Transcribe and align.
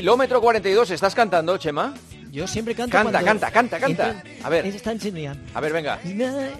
Kilómetro 0.00 0.40
42, 0.40 0.92
¿estás 0.92 1.14
cantando, 1.14 1.58
Chema? 1.58 1.92
Yo 2.32 2.46
siempre 2.46 2.74
canto. 2.74 2.90
Canta, 2.92 3.20
cuando 3.20 3.26
canta, 3.26 3.50
canta, 3.50 3.78
canta. 3.78 4.08
entra- 4.12 4.46
A 4.46 4.48
ver. 4.48 4.64
Está 4.64 4.92
en. 4.92 5.38
A 5.52 5.60
ver, 5.60 5.72
venga. 5.74 6.00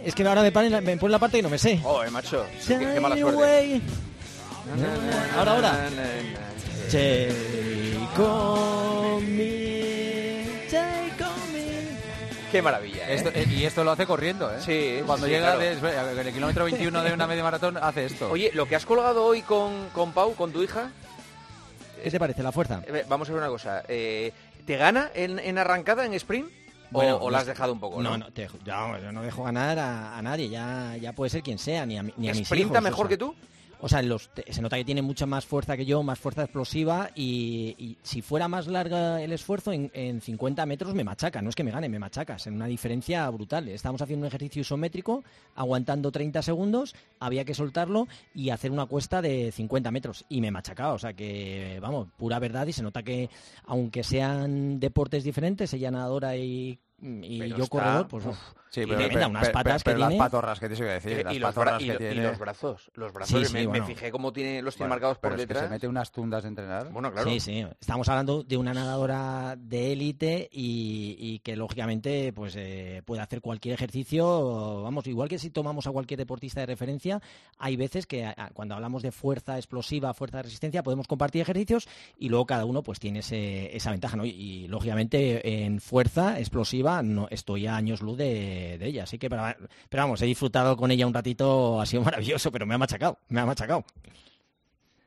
Es 0.05 0.15
que 0.15 0.29
ahora 0.29 0.43
me, 0.43 0.53
ponen 0.53 0.73
la, 0.73 0.83
me 0.83 0.95
ponen 0.99 1.13
la 1.13 1.19
parte 1.19 1.39
y 1.39 1.43
no 1.43 1.49
me 1.49 1.57
sé. 1.57 1.81
Oh, 1.83 2.03
macho. 2.11 2.45
Qué, 2.69 2.77
qué 2.79 3.01
mala 3.01 3.15
Shine 3.15 3.31
suerte. 3.31 3.43
away. 3.43 3.83
Ahora, 5.39 5.53
ahora. 5.53 5.89
Take 6.91 7.33
on 8.19 9.37
me, 9.37 10.45
take 10.71 11.25
on 11.25 11.53
me. 11.55 12.51
Qué 12.53 12.61
maravilla. 12.61 13.09
¿eh? 13.11 13.15
Esto- 13.15 13.31
eh, 13.35 13.47
y 13.51 13.65
esto 13.65 13.85
lo 13.85 13.93
hace 13.93 14.05
corriendo, 14.05 14.51
¿eh? 14.53 14.59
Sí, 14.63 15.03
Cuando 15.07 15.27
sí, 15.27 15.33
llega 15.33 15.55
claro. 15.57 15.61
de- 15.61 16.21
en 16.21 16.27
el 16.27 16.35
kilómetro 16.35 16.65
21 16.67 17.03
de 17.03 17.13
una 17.15 17.27
media 17.27 17.43
maratón, 17.43 17.79
hace 17.79 18.05
esto. 18.05 18.29
Oye, 18.31 18.51
lo 18.53 18.67
que 18.69 18.77
has 18.77 18.85
colgado 18.85 19.25
hoy 19.25 19.41
con, 19.41 19.89
con 19.95 20.13
Pau, 20.13 20.35
con 20.35 20.53
tu 20.53 20.63
hija, 20.63 20.91
¿Qué 22.03 22.11
te 22.11 22.19
parece 22.19 22.43
la 22.43 22.53
fuerza? 22.53 22.83
eh, 22.87 23.05
vamos 23.09 23.29
a 23.29 23.33
ver 23.33 23.43
una 23.43 23.51
cosa. 23.51 23.83
eh, 23.89 24.33
¿Te 24.67 24.77
gana 24.77 25.11
en, 25.15 25.39
en 25.39 25.59
arrancada, 25.59 26.05
en 26.05 26.15
sprint? 26.15 26.49
¿O, 26.49 26.93
Bueno, 26.93 27.17
o 27.21 27.31
la 27.31 27.39
has 27.39 27.47
dejado 27.47 27.73
un 27.73 27.81
poco? 27.81 28.03
No, 28.03 28.19
no, 28.19 28.33
te, 28.33 28.49
yo 28.65 29.13
no 29.13 29.23
dejo 29.23 29.45
ganar 29.45 29.79
a, 29.79 30.19
a 30.19 30.23
nadie, 30.23 30.49
ya, 30.49 30.97
ya 31.01 31.13
puede 31.13 31.31
ser 31.31 31.43
quien 31.43 31.59
sea, 31.59 31.87
ni 31.87 31.97
a, 31.99 32.03
ni 32.03 32.29
a 32.29 32.35
mis 32.35 32.47
¿Sprinta 32.49 32.73
hijos. 32.79 32.83
mejor 32.83 33.07
o 33.07 33.09
sea. 33.09 33.09
que 33.11 33.17
tú? 33.17 33.35
O 33.83 33.89
sea, 33.89 34.03
se 34.49 34.63
nota 34.63 34.77
que 34.77 34.85
tiene 34.85 35.01
mucha 35.01 35.25
más 35.25 35.47
fuerza 35.47 35.77
que 35.77 35.87
yo, 35.87 36.03
más 36.03 36.19
fuerza 36.19 36.43
explosiva 36.43 37.11
y, 37.15 37.97
si 38.03 38.21
fuera 38.21 38.47
más 38.47 38.67
larga 38.67 39.23
el 39.23 39.33
esfuerzo, 39.33 39.73
en, 39.73 39.91
en 39.95 40.21
50 40.21 40.67
metros 40.67 40.95
me 40.95 41.03
machaca, 41.03 41.41
no 41.41 41.49
es 41.49 41.55
que 41.55 41.65
me 41.65 41.71
gane, 41.71 41.89
me 41.89 41.99
machacas, 41.99 42.47
en 42.47 42.55
una 42.55 42.67
diferencia 42.67 43.29
brutal. 43.31 43.69
Estamos 43.69 44.03
haciendo 44.03 44.25
un 44.25 44.29
ejercicio 44.29 44.61
isométrico, 44.61 45.25
aguantando 45.55 46.13
30 46.13 46.43
segundos, 46.43 46.95
había 47.19 47.45
que 47.45 47.55
soltarlo 47.55 48.07
y 48.35 48.51
hacer 48.51 48.71
una 48.71 48.87
cuesta 48.87 49.23
de 49.23 49.51
50 49.51 49.91
metros 49.91 50.25
y 50.29 50.41
me 50.41 50.51
machacaba, 50.51 50.93
o 50.93 50.99
sea 50.99 51.15
que, 51.15 51.79
vamos, 51.81 52.09
pura 52.19 52.39
verdad 52.39 52.67
y 52.67 52.73
se 52.73 52.83
nota 52.83 53.03
que 53.03 53.31
aunque 53.65 54.05
sean 54.05 54.79
deportes 54.79 55.25
diferentes, 55.25 55.73
ella 55.73 55.91
nadadora 55.91 56.37
y, 56.37 56.79
y 57.03 57.39
Pero 57.39 57.57
yo 57.57 57.65
está- 57.65 57.69
corredor, 57.79 58.09
pues 58.09 58.27
uf, 58.27 58.39
Sí, 58.71 58.83
y 58.83 58.85
pero, 58.85 58.99
tremenda, 58.99 59.15
pero- 59.19 59.29
unas 59.31 59.43
pero- 59.43 59.53
patas 59.53 59.83
pero 59.83 59.97
que 59.97 60.01
las 60.01 60.09
tiene. 60.11 60.25
patorras 60.25 60.61
que 60.61 60.69
te 60.69 60.75
iba 60.77 60.87
a 60.91 60.93
decir, 60.93 61.25
las 61.25 61.35
y, 61.35 61.39
los 61.41 61.55
y 61.83 61.87
que 61.97 62.15
y 62.15 62.39
brazos, 62.39 62.91
los 62.95 63.13
brazos, 63.13 63.29
Sí, 63.29 63.35
me, 63.41 63.47
sí, 63.47 63.55
me 63.55 63.67
bueno. 63.67 63.87
fijé 63.87 64.11
cómo 64.13 64.33
tiene, 64.33 64.63
los 64.63 64.75
tiene 64.77 64.85
Bueno, 64.89 64.95
marcados 64.95 65.19
por 65.19 65.31
pero 65.31 65.35
es 65.35 65.41
que 65.41 65.55
detrás. 65.55 65.65
se 65.65 65.71
mete 65.71 65.89
unas 65.89 66.13
tundas 66.13 66.43
de 66.45 66.49
entrenar. 66.51 66.93
Bueno, 66.93 67.11
claro. 67.13 67.29
Sí, 67.31 67.41
sí. 67.41 67.67
Estamos 67.81 68.09
hablando 68.09 68.45
de 68.45 68.57
una 68.57 68.73
nadadora 68.73 69.57
de 69.59 69.93
élite 69.93 70.49
y, 70.53 71.17
y 71.19 71.39
que 71.41 71.57
lógicamente 71.57 72.33
pues 72.33 72.55
eh, 72.57 73.03
puede 73.05 73.23
hacer 73.23 73.41
cualquier 73.41 73.75
ejercicio. 73.75 74.83
Vamos, 74.83 75.07
igual 75.09 75.29
que 75.29 75.39
si 75.39 75.51
tomamos 75.51 75.87
a 75.87 75.91
cualquier 75.91 76.19
deportista 76.19 76.61
de 76.61 76.67
referencia, 76.67 77.21
hay 77.59 77.77
veces 77.77 78.07
que 78.07 78.25
a- 78.25 78.51
cuando 78.55 78.75
hablamos 78.77 79.03
de 79.03 79.11
fuerza 79.11 79.57
explosiva, 79.57 80.15
fuerza 80.15 80.37
de 80.39 80.43
resistencia, 80.45 80.83
podemos 80.83 81.09
compartir 81.09 81.43
ejercicios 81.43 81.89
y 82.19 82.29
luego 82.29 82.47
cada 82.47 82.65
uno 82.65 82.83
pues 82.83 83.01
tiene 83.01 83.19
ese- 83.21 83.75
esa 83.77 83.91
ventaja, 83.91 84.17
¿no? 84.17 84.25
Y, 84.25 84.31
y, 84.31 84.69
lógicamente 84.69 85.65
en 85.65 85.81
fuerza 85.81 86.39
explosiva 86.39 86.90
no 87.03 87.29
estoy 87.31 87.67
a 87.67 87.77
años 87.77 88.01
luz 88.01 88.19
de, 88.19 88.79
ella. 88.81 89.05
Así 89.05 89.19
que, 89.19 89.31
pero, 89.31 89.43
pero 89.89 90.03
vamos, 90.03 90.21
he 90.23 90.27
disfrutado 90.27 90.77
con 90.77 90.91
ella 90.91 91.07
un 91.07 91.15
ratito, 91.15 91.81
ha 91.81 91.87
sido 91.87 92.03
maravilloso, 92.03 92.51
pero 92.51 92.67
me 92.67 92.75
ha 92.75 92.79
machacado, 92.79 93.19
me 93.29 93.41
ha 93.41 93.47
machacado. 93.47 93.85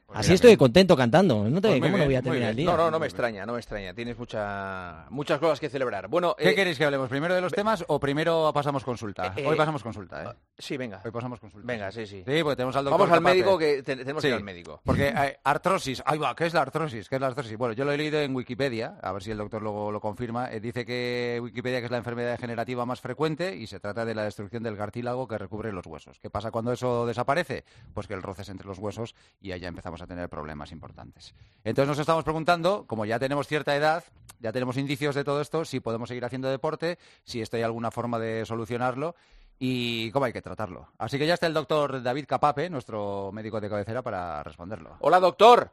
Pues 0.06 0.20
Así 0.20 0.28
mira, 0.30 0.36
estoy 0.36 0.58
contento 0.58 0.96
cantando. 0.96 1.50
¿no 1.50 1.60
te- 1.62 1.70
Pues 1.70 1.82
¿Cómo 1.82 1.98
no 1.98 2.06
voy 2.06 2.16
a 2.16 2.22
terminar 2.22 2.50
el 2.52 2.56
día? 2.58 2.66
No, 2.66 2.78
no, 2.78 2.92
no 2.92 3.00
me 3.00 3.08
extraña, 3.08 3.46
no 3.46 3.54
me 3.54 3.60
extraña. 3.60 3.94
Tienes 3.94 4.18
mucha, 4.18 5.06
muchas 5.10 5.40
cosas 5.40 5.60
que 5.60 5.70
celebrar. 5.70 6.08
Bueno, 6.08 6.36
¿Qué 6.38 6.50
eh, 6.50 6.56
queréis 6.56 6.78
que 6.78 6.86
hablemos? 6.86 7.10
¿Primero 7.10 7.34
de 7.34 7.42
los 7.42 7.52
temas 7.52 7.84
o 7.88 8.00
primero 8.00 8.52
pasamos 8.54 8.84
consulta? 8.84 9.34
Eh, 9.36 9.46
Hoy 9.48 9.56
eh, 9.56 9.58
pasamos 9.58 9.82
consulta, 9.82 10.24
¿eh? 10.24 10.36
sí, 10.58 10.78
venga. 10.78 11.02
Hoy 11.04 11.10
pasamos 11.12 11.40
consulta. 11.40 11.66
Venga, 11.66 11.92
sí, 11.92 12.06
sí. 12.06 12.24
Sí, 12.28 12.44
porque 12.44 12.56
tenemos 12.58 12.76
al 12.76 12.86
doctor 12.86 13.00
Vamos 13.00 13.16
al 13.18 13.24
médico 13.24 13.58
que 13.58 13.82
te- 13.82 13.96
tenemos 13.96 14.22
que 14.22 14.28
ir 14.28 14.34
al 14.36 14.44
médico. 14.44 14.82
Porque 14.84 15.08
eh, 15.18 15.40
artrosis, 15.44 16.04
ahí 16.06 16.20
va, 16.20 16.36
¿qué 16.36 16.46
es 16.46 16.54
la 16.54 16.62
artrosis? 16.62 17.10
¿Qué 17.10 17.16
es 17.16 17.22
la 17.22 17.28
artrosis? 17.28 17.58
Bueno, 17.58 17.74
yo 17.74 17.84
lo 17.86 17.92
he 17.92 17.98
leído 17.98 18.20
en 18.20 18.36
Wikipedia, 18.36 18.98
a 19.02 19.12
ver 19.14 19.24
si 19.24 19.32
el 19.32 19.38
doctor 19.38 19.62
luego 19.64 19.92
lo 19.92 20.00
confirma. 20.00 20.52
Eh, 20.52 20.60
dice 20.60 20.86
que 20.86 21.40
Wikipedia 21.42 21.80
que 21.80 21.86
es 21.86 21.92
la 21.92 21.98
enfermedad 21.98 22.32
degenerativa 22.32 22.86
más 22.86 23.02
frecuente 23.02 23.56
y 23.56 23.66
se 23.68 23.80
trata 23.80 24.06
de 24.06 24.14
la 24.14 24.26
destrucción 24.26 24.62
del 24.64 24.78
cartílago 24.78 25.28
que 25.28 25.38
recubre 25.38 25.72
los 25.72 25.88
huesos. 25.88 26.20
¿Qué 26.20 26.30
pasa 26.30 26.52
cuando 26.52 26.72
eso 26.72 27.06
desaparece? 27.08 27.64
Pues 27.94 28.06
que 28.06 28.14
el 28.14 28.22
roce 28.22 28.44
es 28.44 28.50
entre 28.50 28.68
los 28.68 28.78
huesos 28.80 29.16
y 29.42 29.52
ahí 29.54 29.60
ya 29.62 29.70
empezamos 29.94 30.02
a 30.02 30.08
tener 30.08 30.30
problemas 30.30 30.72
importantes. 30.72 31.36
Entonces 31.64 31.88
nos 31.88 32.00
estamos 32.00 32.24
preguntando, 32.24 32.86
como 32.88 33.06
ya 33.06 33.20
tenemos 33.20 33.48
cierta 33.48 33.76
edad, 33.76 34.04
ya 34.40 34.52
tenemos 34.52 34.78
indicios 34.78 35.16
de 35.16 35.24
todo 35.24 35.40
esto, 35.40 35.66
si 35.66 35.80
podemos 35.80 36.10
seguir 36.10 36.26
haciendo 36.26 36.50
deporte, 36.50 36.98
si 37.24 37.42
esto 37.42 37.58
hay 37.58 37.64
alguna 37.64 37.92
forma 37.92 38.18
de 38.18 38.46
solucionarlo 38.46 39.16
y 39.60 40.10
cómo 40.12 40.26
hay 40.26 40.34
que 40.34 40.42
tratarlo. 40.42 40.88
Así 40.98 41.18
que 41.20 41.28
ya 41.28 41.36
está 41.36 41.48
el 41.48 41.54
doctor 41.54 42.02
David 42.02 42.26
Capape, 42.28 42.70
nuestro 42.70 43.32
médico 43.32 43.62
de 43.62 43.70
cabecera, 43.70 44.02
para 44.02 44.44
responderlo. 44.44 44.98
Hola, 45.00 45.20
doctor. 45.20 45.72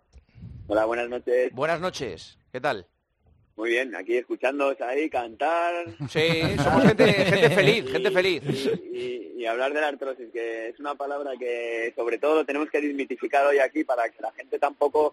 Hola, 0.69 0.84
buenas 0.84 1.08
noches. 1.08 1.52
Buenas 1.52 1.81
noches. 1.81 2.38
¿Qué 2.52 2.60
tal? 2.60 2.87
Muy 3.60 3.71
bien, 3.71 3.94
aquí 3.94 4.16
escuchándoos 4.16 4.81
ahí 4.81 5.10
cantar 5.10 5.84
Sí, 6.09 6.41
somos 6.62 6.82
gente, 6.84 7.12
gente 7.12 7.50
feliz, 7.54 7.91
gente 7.93 8.10
feliz. 8.10 8.43
y, 8.91 9.32
y 9.37 9.44
hablar 9.47 9.75
de 9.75 9.81
la 9.82 9.88
artrosis, 9.88 10.28
que 10.32 10.69
es 10.69 10.81
una 10.81 10.94
palabra 10.94 11.32
que 11.38 11.93
sobre 11.94 12.16
todo 12.16 12.37
lo 12.37 12.44
tenemos 12.47 12.70
que 12.70 12.81
desmitificar 12.81 13.47
hoy 13.47 13.59
aquí 13.59 13.84
para 13.84 14.09
que 14.09 14.22
la 14.22 14.32
gente 14.32 14.59
tampoco 14.59 15.12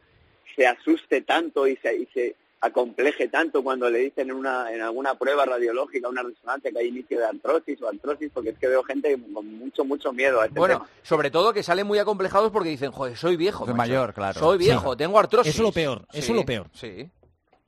se 0.56 0.66
asuste 0.66 1.22
tanto 1.24 1.68
y 1.68 1.76
se, 1.76 1.94
y 1.96 2.06
se 2.14 2.36
acompleje 2.62 3.28
tanto 3.28 3.62
cuando 3.64 3.90
le 3.90 4.00
dicen 4.00 4.30
en, 4.30 4.36
una, 4.38 4.74
en 4.74 4.82
alguna 4.82 5.16
prueba 5.16 5.46
radiológica, 5.46 6.08
una 6.10 6.24
resonancia 6.24 6.72
que 6.72 6.80
hay 6.80 6.88
inicio 6.88 7.20
de 7.20 7.26
artrosis 7.26 7.82
o 7.82 7.90
artrosis, 7.90 8.32
porque 8.34 8.52
es 8.52 8.58
que 8.58 8.68
veo 8.68 8.82
gente 8.84 9.16
con 9.34 9.46
mucho, 9.58 9.84
mucho 9.84 10.12
miedo 10.14 10.40
a 10.42 10.46
este 10.46 10.58
Bueno, 10.58 10.76
tema. 10.76 10.90
sobre 11.04 11.30
todo 11.32 11.52
que 11.54 11.64
salen 11.64 11.86
muy 11.86 12.00
acomplejados 12.00 12.50
porque 12.52 12.70
dicen, 12.70 12.92
joder, 12.92 13.16
soy 13.18 13.36
viejo. 13.36 13.66
Soy 13.66 13.74
macho. 13.76 13.78
mayor, 13.92 14.14
claro. 14.14 14.40
Soy 14.40 14.58
viejo, 14.58 14.94
Sí. 14.94 14.98
tengo 14.98 15.20
artrosis. 15.20 15.54
Eso 15.54 15.62
es 15.64 15.68
lo 15.68 15.72
peor, 15.74 16.06
eso 16.14 16.22
Sí, 16.26 16.32
es 16.32 16.38
lo 16.38 16.46
peor. 16.46 16.68
Sí. 16.74 17.10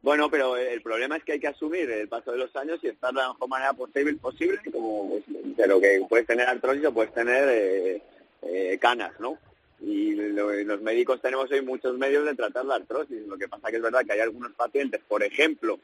Bueno, 0.02 0.30
pero 0.32 0.56
el 0.56 0.82
problema 0.82 1.18
es 1.18 1.24
que 1.24 1.34
hay 1.34 1.40
que 1.42 1.48
asumir 1.50 1.90
el 1.92 2.08
paso 2.08 2.32
de 2.32 2.38
los 2.38 2.56
años 2.56 2.80
y 2.82 2.88
estar 2.88 3.12
de 3.14 3.20
la 3.20 3.30
mejor 3.34 3.50
manera 3.50 3.74
posible, 3.74 4.14
posible 4.16 4.60
como 4.72 5.10
pues, 5.10 5.24
pero 5.58 5.80
que 5.82 6.02
puedes 6.08 6.26
tener 6.26 6.48
artrosis 6.48 6.86
o 6.86 6.94
puedes 6.94 7.14
tener 7.14 7.44
eh, 7.50 8.02
eh, 8.44 8.78
canas, 8.80 9.12
¿no? 9.20 9.38
Y 9.82 10.14
lo- 10.16 10.54
los 10.54 10.82
médicos 10.82 11.22
tenemos 11.22 11.52
hoy 11.52 11.62
muchos 11.62 11.98
medios 11.98 12.26
de 12.26 12.34
tratar 12.36 12.64
la 12.66 12.76
artrosis. 12.76 13.28
Lo 13.28 13.38
que 13.38 13.50
pasa 13.50 13.70
que 13.70 13.76
es 13.78 13.82
verdad 13.82 14.06
que 14.06 14.14
hay 14.14 14.20
algunos 14.22 14.54
pacientes, 14.54 15.02
por 15.06 15.22
ejemplo, 15.22 15.80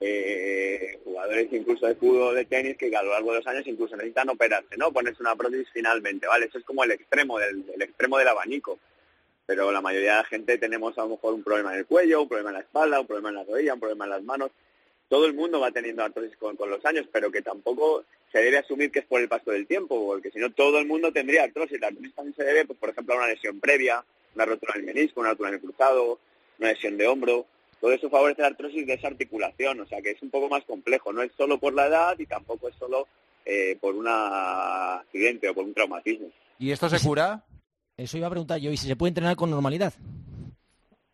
eh, 0.00 0.98
jugadores 1.04 1.48
incluso 1.52 1.86
de 1.86 1.94
fútbol, 1.94 2.34
de 2.34 2.44
tenis, 2.44 2.76
que 2.76 2.94
a 2.96 3.02
lo 3.02 3.12
largo 3.12 3.30
de 3.32 3.38
los 3.38 3.46
años 3.46 3.66
incluso 3.68 3.94
necesitan 3.96 4.28
operarse, 4.28 4.76
¿no? 4.76 4.90
Ponerse 4.92 5.22
una 5.22 5.36
prótesis 5.36 5.68
finalmente, 5.72 6.26
¿vale? 6.26 6.46
Eso 6.46 6.58
es 6.58 6.64
como 6.64 6.82
el 6.82 6.90
extremo 6.90 7.38
del, 7.38 7.64
el 7.72 7.82
extremo 7.82 8.18
del 8.18 8.26
abanico 8.28 8.80
pero 9.46 9.72
la 9.72 9.80
mayoría 9.80 10.12
de 10.12 10.16
la 10.18 10.24
gente 10.24 10.58
tenemos 10.58 10.96
a 10.98 11.02
lo 11.02 11.10
mejor 11.10 11.34
un 11.34 11.42
problema 11.42 11.72
en 11.72 11.80
el 11.80 11.86
cuello, 11.86 12.22
un 12.22 12.28
problema 12.28 12.50
en 12.50 12.54
la 12.54 12.60
espalda, 12.60 13.00
un 13.00 13.06
problema 13.06 13.30
en 13.30 13.34
la 13.36 13.44
rodilla, 13.44 13.74
un 13.74 13.80
problema 13.80 14.04
en 14.04 14.10
las 14.10 14.22
manos. 14.22 14.50
Todo 15.08 15.26
el 15.26 15.34
mundo 15.34 15.60
va 15.60 15.70
teniendo 15.70 16.02
artrosis 16.02 16.36
con, 16.36 16.56
los 16.56 16.84
años, 16.86 17.06
pero 17.12 17.30
que 17.30 17.42
tampoco 17.42 18.04
se 18.30 18.38
debe 18.38 18.58
asumir 18.58 18.90
que 18.90 19.00
es 19.00 19.04
por 19.04 19.20
el 19.20 19.28
paso 19.28 19.50
del 19.50 19.66
tiempo, 19.66 20.06
porque 20.06 20.30
si 20.30 20.38
no 20.38 20.50
todo 20.50 20.78
el 20.78 20.86
mundo 20.86 21.12
tendría 21.12 21.44
artrosis. 21.44 21.80
La 21.80 21.88
artrosis 21.88 22.14
también 22.14 22.34
se 22.34 22.44
debe, 22.44 22.64
pues, 22.64 22.78
por 22.78 22.90
ejemplo, 22.90 23.14
a 23.14 23.18
una 23.18 23.26
lesión 23.26 23.60
previa, 23.60 24.02
una 24.34 24.46
rotura 24.46 24.72
del 24.74 24.84
menisco, 24.84 25.20
una 25.20 25.30
rotura 25.30 25.50
en 25.50 25.56
el 25.56 25.60
cruzado, 25.60 26.18
una 26.58 26.68
lesión 26.70 26.96
de 26.96 27.06
hombro. 27.06 27.44
Todo 27.78 27.92
eso 27.92 28.08
favorece 28.08 28.40
la 28.40 28.48
artrosis 28.48 28.86
de 28.86 28.94
esa 28.94 29.08
articulación, 29.08 29.80
o 29.80 29.86
sea 29.86 30.00
que 30.00 30.12
es 30.12 30.22
un 30.22 30.30
poco 30.30 30.48
más 30.48 30.64
complejo. 30.64 31.12
No 31.12 31.20
es 31.20 31.32
solo 31.36 31.58
por 31.58 31.74
la 31.74 31.88
edad 31.88 32.18
y 32.18 32.26
tampoco 32.26 32.68
es 32.68 32.74
solo 32.76 33.08
eh, 33.44 33.76
por 33.80 33.96
un 33.96 34.06
accidente 34.08 35.48
o 35.48 35.54
por 35.54 35.64
un 35.64 35.74
traumatismo. 35.74 36.28
¿Y 36.58 36.70
esto 36.70 36.88
se 36.88 37.00
cura? 37.00 37.44
Eso 37.96 38.16
iba 38.16 38.26
a 38.26 38.30
preguntar 38.30 38.58
yo, 38.58 38.70
¿y 38.70 38.76
si 38.76 38.86
se 38.88 38.96
puede 38.96 39.08
entrenar 39.10 39.36
con 39.36 39.50
normalidad? 39.50 39.92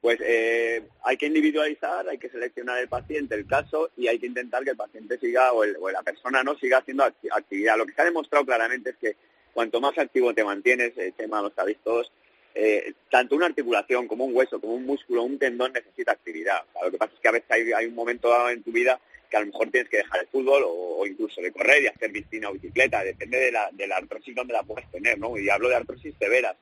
Pues 0.01 0.19
eh, 0.23 0.83
hay 1.05 1.17
que 1.17 1.27
individualizar, 1.27 2.09
hay 2.09 2.19
que 2.19 2.29
seleccionar 2.31 2.79
el 2.79 2.89
paciente, 2.89 3.35
el 3.35 3.47
caso, 3.47 3.91
y 3.97 4.07
hay 4.07 4.19
que 4.19 4.27
intentar 4.27 4.63
que 4.63 4.71
el 4.71 4.77
paciente 4.77 5.19
siga 5.19 5.53
o, 5.53 5.65
el- 5.65 5.77
o 5.81 5.91
la 5.91 6.03
persona 6.03 6.43
no 6.45 6.57
siga 6.57 6.79
haciendo 6.79 7.05
acti- 7.05 7.29
actividad. 7.33 7.77
Lo 7.77 7.85
que 7.85 7.93
se 7.95 8.03
ha 8.03 8.05
demostrado 8.05 8.47
claramente 8.47 8.91
es 8.91 8.97
que 8.97 9.17
cuanto 9.53 9.81
más 9.81 9.99
activo 9.99 10.33
te 10.33 10.45
mantienes, 10.45 10.97
eh, 10.97 11.13
Chema, 11.17 11.43
lo 11.43 11.51
sabéis 11.51 11.79
todos, 11.83 12.11
eh, 12.55 12.93
tanto 13.11 13.35
una 13.35 13.47
articulación 13.47 14.07
como 14.07 14.25
un 14.25 14.35
hueso, 14.37 14.61
como 14.61 14.75
un 14.75 14.87
músculo, 14.87 15.25
un 15.25 15.39
tendón 15.39 15.73
necesita 15.73 16.13
actividad. 16.13 16.63
Lo 16.83 16.91
que 16.93 16.97
pasa 16.99 17.13
es 17.15 17.21
que 17.21 17.29
a 17.29 17.33
veces 17.33 17.51
hay, 17.51 17.73
hay 17.73 17.87
un 17.87 17.95
momento 17.97 18.29
dado 18.29 18.51
en 18.51 18.63
tu 18.63 18.71
vida 18.71 19.01
que 19.29 19.37
a 19.37 19.41
lo 19.41 19.47
mejor 19.47 19.71
tienes 19.71 19.91
que 19.91 19.99
dejar 19.99 20.21
el 20.21 20.29
fútbol 20.29 20.63
o, 20.65 20.99
o 21.01 21.07
incluso 21.07 21.41
de 21.43 21.53
correr 21.53 21.83
y 21.83 21.87
hacer 21.89 22.11
piscina 22.13 22.49
o 22.49 22.55
bicicleta, 22.55 23.03
depende 23.05 23.37
de 23.39 23.53
la, 23.53 23.69
de 23.73 23.87
la 23.87 23.97
artrosis 23.97 24.35
donde 24.35 24.55
la 24.55 24.63
puedes 24.63 24.89
tener, 24.91 25.19
¿no? 25.19 25.37
Y 25.37 25.51
hablo 25.51 25.69
de 25.69 25.75
artrosis 25.75 26.15
severas. 26.19 26.57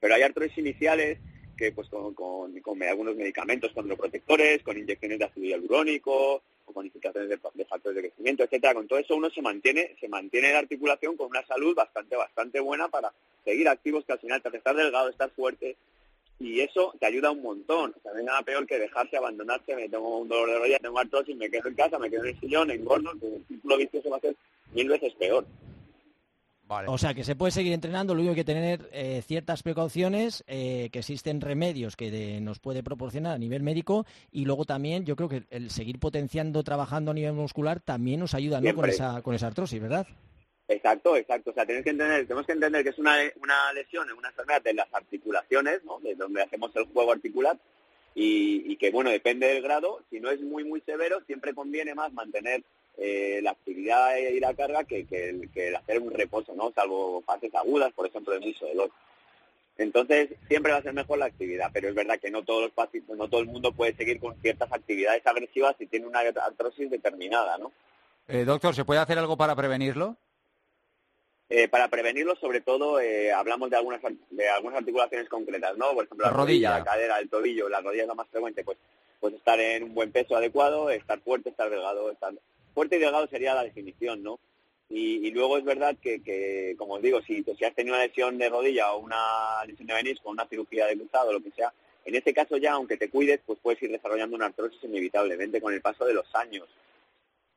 Pero 0.00 0.14
hay 0.14 0.22
artrosis 0.22 0.58
iniciales 0.58 1.18
que 1.56 1.72
pues 1.72 1.88
con, 1.88 2.14
con- 2.14 2.58
con 2.60 2.82
algunos 2.82 3.14
medicamentos 3.16 3.72
condroprotectores, 3.72 4.62
con 4.62 4.78
inyecciones 4.78 5.18
de 5.18 5.24
ácido 5.26 5.46
hialurónico, 5.46 6.42
con 6.64 6.74
bonificaciones 6.74 7.28
de, 7.28 7.36
factores 7.66 7.94
de 7.96 8.00
crecimiento, 8.08 8.44
etcétera. 8.44 8.74
Con 8.74 8.88
todo 8.88 8.98
eso 8.98 9.14
uno 9.14 9.28
se 9.30 9.42
mantiene, 9.42 9.94
se 10.00 10.08
mantiene 10.08 10.52
la 10.52 10.60
articulación 10.60 11.16
con 11.16 11.26
una 11.28 11.44
salud 11.46 11.74
bastante, 11.74 12.16
bastante 12.16 12.60
buena 12.60 12.88
para 12.88 13.12
seguir 13.44 13.68
activos, 13.68 14.04
que 14.06 14.12
al 14.12 14.18
final 14.20 14.40
hace 14.42 14.56
estar 14.56 14.74
delgado, 14.74 15.08
estar 15.10 15.30
fuerte, 15.30 15.76
y 16.38 16.60
eso 16.60 16.94
te 16.98 17.04
ayuda 17.04 17.30
un 17.30 17.42
montón. 17.42 17.92
O 17.94 18.00
sea, 18.02 18.12
no 18.12 18.18
hay 18.18 18.24
nada 18.24 18.42
peor 18.42 18.66
que 18.66 18.78
dejarse, 18.78 19.18
abandonarse, 19.18 19.76
me 19.76 19.88
tengo 19.90 20.18
un 20.20 20.28
dolor 20.28 20.48
de 20.48 20.58
rodilla, 20.58 20.78
tengo 20.78 20.98
artrosis, 20.98 21.36
me 21.36 21.50
quedo 21.50 21.68
en 21.68 21.74
casa, 21.74 21.98
me 21.98 22.08
quedo 22.08 22.22
en 22.24 22.28
el 22.30 22.40
sillón, 22.40 22.70
engordo, 22.70 23.12
el 23.12 23.44
círculo 23.46 23.76
vicioso 23.76 24.08
va 24.08 24.16
a 24.16 24.20
ser 24.20 24.34
mil 24.72 24.88
veces 24.88 25.12
peor. 25.14 25.44
O 26.86 26.98
sea, 26.98 27.14
que 27.14 27.24
se 27.24 27.34
puede 27.34 27.50
seguir 27.50 27.72
entrenando, 27.72 28.14
lo 28.14 28.20
único 28.20 28.34
que 28.34 28.40
hay 28.40 28.44
que 28.44 28.52
tener 28.52 28.88
eh, 28.92 29.22
ciertas 29.26 29.62
precauciones, 29.62 30.44
eh, 30.46 30.88
que 30.92 31.00
existen 31.00 31.40
remedios 31.40 31.96
que 31.96 32.38
nos 32.40 32.60
puede 32.60 32.82
proporcionar 32.82 33.34
a 33.34 33.38
nivel 33.38 33.62
médico 33.62 34.06
y 34.30 34.44
luego 34.44 34.64
también 34.64 35.04
yo 35.04 35.16
creo 35.16 35.28
que 35.28 35.42
el 35.50 35.70
seguir 35.70 35.98
potenciando, 35.98 36.62
trabajando 36.62 37.10
a 37.10 37.14
nivel 37.14 37.32
muscular 37.32 37.80
también 37.80 38.20
nos 38.20 38.34
ayuda 38.34 38.60
¿no? 38.60 38.74
con, 38.74 38.88
esa, 38.88 39.20
con 39.22 39.34
esa 39.34 39.48
artrosis, 39.48 39.80
¿verdad? 39.80 40.06
Exacto, 40.68 41.16
exacto. 41.16 41.50
O 41.50 41.54
sea, 41.54 41.66
tenemos 41.66 41.82
que 41.82 41.90
entender, 41.90 42.26
tenemos 42.26 42.46
que 42.46 42.52
entender 42.52 42.84
que 42.84 42.90
es 42.90 42.98
una, 42.98 43.16
una 43.42 43.72
lesión, 43.72 44.06
una 44.12 44.28
enfermedad 44.28 44.62
de 44.62 44.74
las 44.74 44.94
articulaciones, 44.94 45.82
¿no? 45.84 45.98
de 45.98 46.14
donde 46.14 46.42
hacemos 46.42 46.70
el 46.76 46.84
juego 46.84 47.10
articular, 47.10 47.58
y, 48.14 48.76
que, 48.76 48.90
bueno, 48.90 49.10
depende 49.10 49.46
del 49.46 49.62
grado. 49.62 50.02
Si 50.10 50.20
no 50.20 50.30
es 50.30 50.40
muy, 50.40 50.64
muy 50.64 50.80
severo, 50.82 51.22
siempre 51.26 51.54
conviene 51.54 51.94
más 51.94 52.12
mantener 52.12 52.62
eh, 53.02 53.40
la 53.42 53.52
actividad 53.52 54.14
y 54.18 54.38
la 54.40 54.52
carga 54.52 54.84
que, 54.84 55.06
que, 55.06 55.74
hacer 55.74 56.00
un 56.00 56.10
reposo, 56.12 56.54
¿no? 56.54 56.70
Salvo 56.72 57.22
fases 57.22 57.54
agudas, 57.54 57.92
por 57.94 58.06
ejemplo, 58.06 58.34
de 58.34 58.40
mucho 58.40 58.66
dolor. 58.66 58.90
Entonces, 59.78 60.28
siempre 60.48 60.72
va 60.72 60.78
a 60.78 60.82
ser 60.82 60.92
mejor 60.92 61.18
la 61.18 61.24
actividad, 61.24 61.70
pero 61.72 61.88
es 61.88 61.94
verdad 61.94 62.20
que 62.20 62.30
no 62.30 62.42
todos 62.42 62.64
los 62.64 62.72
pacientes, 62.72 63.16
no 63.16 63.28
todo 63.28 63.40
el 63.40 63.46
mundo 63.46 63.72
puede 63.72 63.96
seguir 63.96 64.20
con 64.20 64.38
ciertas 64.42 64.70
actividades 64.70 65.26
agresivas 65.26 65.74
si 65.78 65.86
tiene 65.86 66.06
una 66.06 66.18
artrosis 66.18 66.90
determinada, 66.90 67.56
¿no? 67.56 67.72
Eh, 68.28 68.44
doctor, 68.44 68.74
¿se 68.74 68.84
puede 68.84 69.00
hacer 69.00 69.18
algo 69.18 69.38
para 69.38 69.56
prevenirlo? 69.56 70.18
Eh, 71.48 71.68
para 71.68 71.88
prevenirlo, 71.88 72.36
sobre 72.36 72.60
todo, 72.60 73.00
eh, 73.00 73.32
hablamos 73.32 73.70
de 73.70 73.76
algunas 73.76 74.02
de 74.28 74.48
algunas 74.50 74.80
articulaciones 74.80 75.28
concretas, 75.30 75.74
¿no? 75.78 75.94
Por 75.94 76.04
ejemplo, 76.04 76.26
la, 76.26 76.32
rodilla, 76.32 76.78
la 76.78 76.84
cadera, 76.84 77.18
el 77.18 77.30
tobillo, 77.30 77.70
la 77.70 77.80
rodilla 77.80 78.02
es 78.02 78.08
lo 78.08 78.14
más 78.14 78.28
frecuente, 78.28 78.62
pues, 78.62 78.76
pues 79.18 79.32
estar 79.32 79.58
en 79.58 79.84
un 79.84 79.94
buen 79.94 80.12
peso 80.12 80.36
adecuado, 80.36 80.90
estar 80.90 81.18
fuerte, 81.20 81.48
estar 81.48 81.70
delgado, 81.70 82.10
estar 82.10 82.34
fuerte 82.74 82.96
y 82.96 83.00
delgado 83.00 83.26
sería 83.26 83.54
la 83.54 83.64
definición, 83.64 84.22
¿no? 84.22 84.38
Y, 84.88 85.30
luego 85.30 85.56
es 85.56 85.64
verdad 85.64 85.96
que, 86.02 86.20
que, 86.20 86.74
como 86.76 86.94
os 86.94 87.02
digo, 87.02 87.22
si, 87.22 87.44
has 87.64 87.74
tenido 87.76 87.94
una 87.94 88.04
lesión 88.04 88.38
de 88.38 88.48
rodilla 88.48 88.92
o 88.92 88.98
una 88.98 89.64
lesión 89.64 89.86
de 89.86 89.94
menisco, 89.94 90.30
una 90.30 90.48
cirugía 90.48 90.86
de 90.86 90.96
cruzado, 90.96 91.32
lo 91.32 91.40
que 91.40 91.52
sea, 91.52 91.72
en 92.04 92.16
este 92.16 92.34
caso 92.34 92.56
ya, 92.56 92.72
aunque 92.72 92.96
te 92.96 93.08
cuides, 93.08 93.40
pues 93.46 93.60
puedes 93.62 93.80
ir 93.82 93.92
desarrollando 93.92 94.34
una 94.34 94.46
artrosis 94.46 94.82
inevitablemente 94.82 95.60
con 95.60 95.72
el 95.72 95.80
paso 95.80 96.04
de 96.04 96.14
los 96.14 96.34
años. 96.34 96.66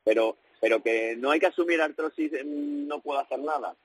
Pero 0.03 0.37
pero 0.63 0.81
que 0.81 1.17
no 1.17 1.29
hay 1.29 1.41
que 1.41 1.47
asumir 1.47 1.81
artrosis, 1.81 2.31
no 2.45 3.01
puedo 3.01 3.19
hacer 3.19 3.37
nada. 3.39 3.75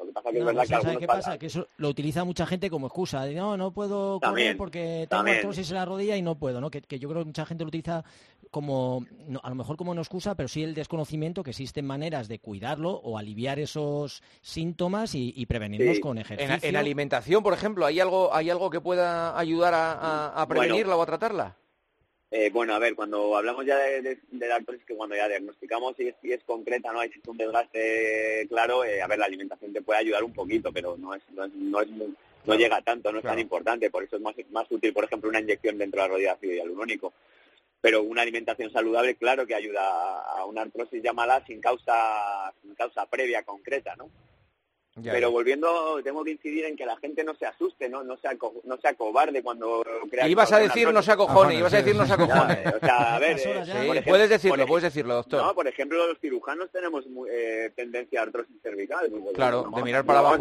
Lo 0.00 0.06
que 0.06 0.12
pasa 0.12 0.30
que 0.30 0.38
es 0.38 0.44
verdad 0.44 0.92
que 0.92 0.98
qué 0.98 1.06
pasa? 1.06 1.38
Que 1.38 1.46
eso 1.46 1.68
lo 1.76 1.88
utiliza 1.88 2.24
mucha 2.24 2.46
gente 2.46 2.70
como 2.70 2.86
excusa. 2.86 3.26
no, 3.26 3.56
no 3.56 3.72
puedo 3.72 4.20
correr 4.20 4.56
porque 4.56 5.06
tengo 5.08 5.22
artrosis 5.22 5.70
en 5.70 5.76
la 5.76 5.84
rodilla 5.84 6.16
y 6.16 6.22
no 6.22 6.36
puedo, 6.36 6.60
¿no? 6.60 6.70
Que, 6.70 6.80
yo 6.98 7.08
creo 7.08 7.22
que 7.22 7.26
mucha 7.26 7.46
gente 7.46 7.64
lo 7.64 7.68
utiliza 7.68 8.04
como, 8.50 9.04
a 9.42 9.48
lo 9.48 9.54
mejor 9.54 9.76
como 9.76 9.90
una 9.90 10.00
excusa, 10.00 10.34
pero 10.34 10.48
sí 10.48 10.62
el 10.62 10.74
desconocimiento 10.74 11.42
que 11.42 11.50
existen 11.50 11.86
maneras 11.86 12.28
de 12.28 12.38
cuidarlo 12.38 12.90
o 12.90 13.18
aliviar 13.18 13.58
esos 13.58 14.22
síntomas 14.40 15.14
y, 15.14 15.46
prevenirlos 15.46 16.00
con 16.00 16.18
ejercicio. 16.18 16.68
En, 16.68 16.76
alimentación, 16.76 17.42
por 17.42 17.54
ejemplo, 17.54 17.86
¿hay 17.86 18.00
algo, 18.00 18.34
hay 18.34 18.50
algo 18.50 18.70
que 18.70 18.80
pueda 18.80 19.38
ayudar 19.38 19.74
a, 19.74 20.46
prevenirla 20.48 20.96
o 20.96 21.02
a 21.02 21.06
tratarla? 21.06 21.56
Eh, 22.30 22.50
bueno, 22.50 22.74
a 22.74 22.78
ver, 22.78 22.94
cuando 22.94 23.36
hablamos 23.36 23.64
ya 23.64 23.78
de, 23.78 24.18
la 24.32 24.56
artrosis, 24.56 24.84
que 24.84 24.94
cuando 24.94 25.16
ya 25.16 25.28
diagnosticamos 25.28 25.96
si 25.96 26.08
es, 26.08 26.14
si 26.20 26.30
es 26.30 26.44
concreta, 26.44 26.92
no 26.92 27.00
hay 27.00 27.10
si 27.10 27.20
un 27.26 27.38
desgaste 27.38 28.46
claro, 28.48 28.84
eh, 28.84 29.00
a 29.00 29.06
ver, 29.06 29.18
la 29.18 29.24
alimentación 29.24 29.72
te 29.72 29.80
puede 29.80 30.00
ayudar 30.00 30.22
un 30.22 30.34
poquito, 30.34 30.70
pero 30.70 30.96
no 30.98 31.14
es 31.14 31.22
no 31.30 31.44
es, 31.44 31.54
no, 31.54 31.80
es 31.80 31.88
no 32.44 32.54
llega 32.54 32.82
tanto, 32.82 33.12
no 33.12 33.18
es 33.18 33.24
tan 33.24 33.38
importante, 33.38 33.90
por 33.90 34.04
eso 34.04 34.16
es 34.16 34.22
más, 34.22 34.34
más 34.50 34.70
útil, 34.70 34.92
por 34.92 35.04
ejemplo, 35.04 35.30
una 35.30 35.40
inyección 35.40 35.78
dentro 35.78 36.02
de 36.02 36.08
la 36.08 36.12
rodilla 36.12 36.28
de 36.28 36.34
ácido 36.34 36.52
hialurónico. 36.54 37.14
Pero 37.80 38.02
una 38.02 38.22
alimentación 38.22 38.72
saludable, 38.72 39.14
claro 39.14 39.46
que 39.46 39.54
ayuda 39.54 40.20
a 40.20 40.44
una 40.44 40.62
artrosis 40.62 41.02
llamada 41.02 41.44
sin 41.46 41.60
causa, 41.60 42.52
sin 42.60 42.74
causa 42.74 43.06
previa 43.06 43.42
concreta, 43.44 43.94
¿no? 43.96 44.10
Pero 45.02 45.30
volviendo, 45.30 46.00
tengo 46.02 46.24
que 46.24 46.32
incidir 46.32 46.64
en 46.64 46.76
que 46.76 46.86
la 46.86 46.96
gente 46.96 47.24
no 47.24 47.34
se 47.34 47.46
asuste, 47.46 47.88
no, 47.88 48.02
no 48.02 48.16
sea, 48.16 48.32
no 48.64 48.76
sea 48.78 48.94
cobarde 48.94 49.42
cuando 49.42 49.84
crea. 50.10 50.28
Ibas 50.28 50.52
a 50.52 50.58
decir 50.58 50.92
no 50.92 51.02
se 51.02 51.12
acojone, 51.12 51.54
ibas 51.54 51.72
a 51.72 51.78
decir 51.78 51.96
no 51.96 52.06
se 52.06 52.12
acojone. 52.12 52.62
o 52.76 52.78
sea, 52.80 53.16
a 53.16 53.18
ver, 53.18 53.38
eh, 53.38 54.02
puedes 54.06 54.30
decirlo, 54.30 54.66
puedes 54.66 54.84
decirlo, 54.84 55.14
doctor. 55.14 55.42
No, 55.42 55.54
por 55.54 55.66
ejemplo, 55.66 56.06
los 56.06 56.18
cirujanos 56.18 56.70
tenemos 56.70 57.04
eh, 57.30 57.70
tendencia 57.74 58.20
a 58.20 58.22
artrosis 58.24 58.56
cervical. 58.62 59.10
claro, 59.34 59.70
de 59.74 59.82
mirar 59.82 60.04
para 60.04 60.20
abajo. 60.20 60.36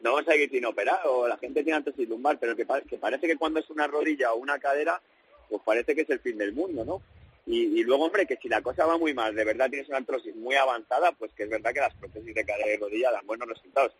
No 0.00 0.12
vamos 0.12 0.28
a 0.28 0.32
seguir 0.32 0.50
sin 0.50 0.64
operar, 0.64 1.00
o 1.06 1.26
la 1.26 1.36
gente 1.38 1.62
tiene 1.62 1.78
artrosis 1.78 2.08
lumbar, 2.08 2.38
pero 2.38 2.56
que, 2.56 2.66
que 2.88 2.98
parece 2.98 3.26
que 3.26 3.36
cuando 3.36 3.60
es 3.60 3.70
una 3.70 3.86
rodilla 3.86 4.32
o 4.32 4.36
una 4.36 4.58
cadera, 4.58 5.00
pues 5.48 5.62
parece 5.64 5.94
que 5.94 6.02
es 6.02 6.10
el 6.10 6.20
fin 6.20 6.38
del 6.38 6.52
mundo, 6.52 6.84
¿no? 6.84 7.02
Y, 7.50 7.82
luego, 7.82 8.04
hombre, 8.04 8.26
que 8.26 8.36
si 8.36 8.46
la 8.46 8.60
cosa 8.60 8.84
va 8.84 8.98
muy 8.98 9.14
mal, 9.14 9.34
de 9.34 9.42
verdad 9.42 9.70
tienes 9.70 9.88
una 9.88 9.96
artrosis 9.96 10.36
muy 10.36 10.54
avanzada, 10.54 11.12
pues 11.12 11.32
que 11.32 11.44
es 11.44 11.48
verdad 11.48 11.72
que 11.72 11.80
las 11.80 11.94
prótesis 11.94 12.34
de 12.34 12.44
cadera 12.44 12.74
y 12.74 12.76
rodilla 12.76 13.10
dan 13.10 13.26
buenos 13.26 13.48
resultados. 13.48 13.92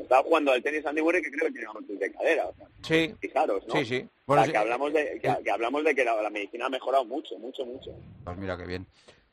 estaba 0.00 0.24
jugando 0.24 0.50
al 0.50 0.64
tenis 0.64 0.84
Andy 0.84 1.00
Murray 1.00 1.22
que 1.22 1.30
creo 1.30 1.46
que 1.46 1.52
tiene 1.52 1.68
prótesis 1.70 2.00
de 2.00 2.12
cadera. 2.12 2.50
sí. 2.82 3.14
Fijaros, 3.20 3.64
¿no? 3.68 3.74
Sí, 3.76 3.84
sí. 3.84 4.08
Bueno, 4.26 4.50
que, 4.50 4.58
hablamos 4.58 4.92
de, 4.92 5.20
que, 5.20 5.50
hablamos 5.50 5.84
de 5.84 5.94
que 5.94 6.04
la, 6.04 6.28
medicina 6.28 6.66
ha 6.66 6.70
mejorado 6.70 7.04
mucho, 7.04 7.38
mucho, 7.38 7.64
mucho. 7.64 7.92
Pues 8.24 8.36
mira 8.36 8.56
qué 8.56 8.66
bien. 8.66 8.84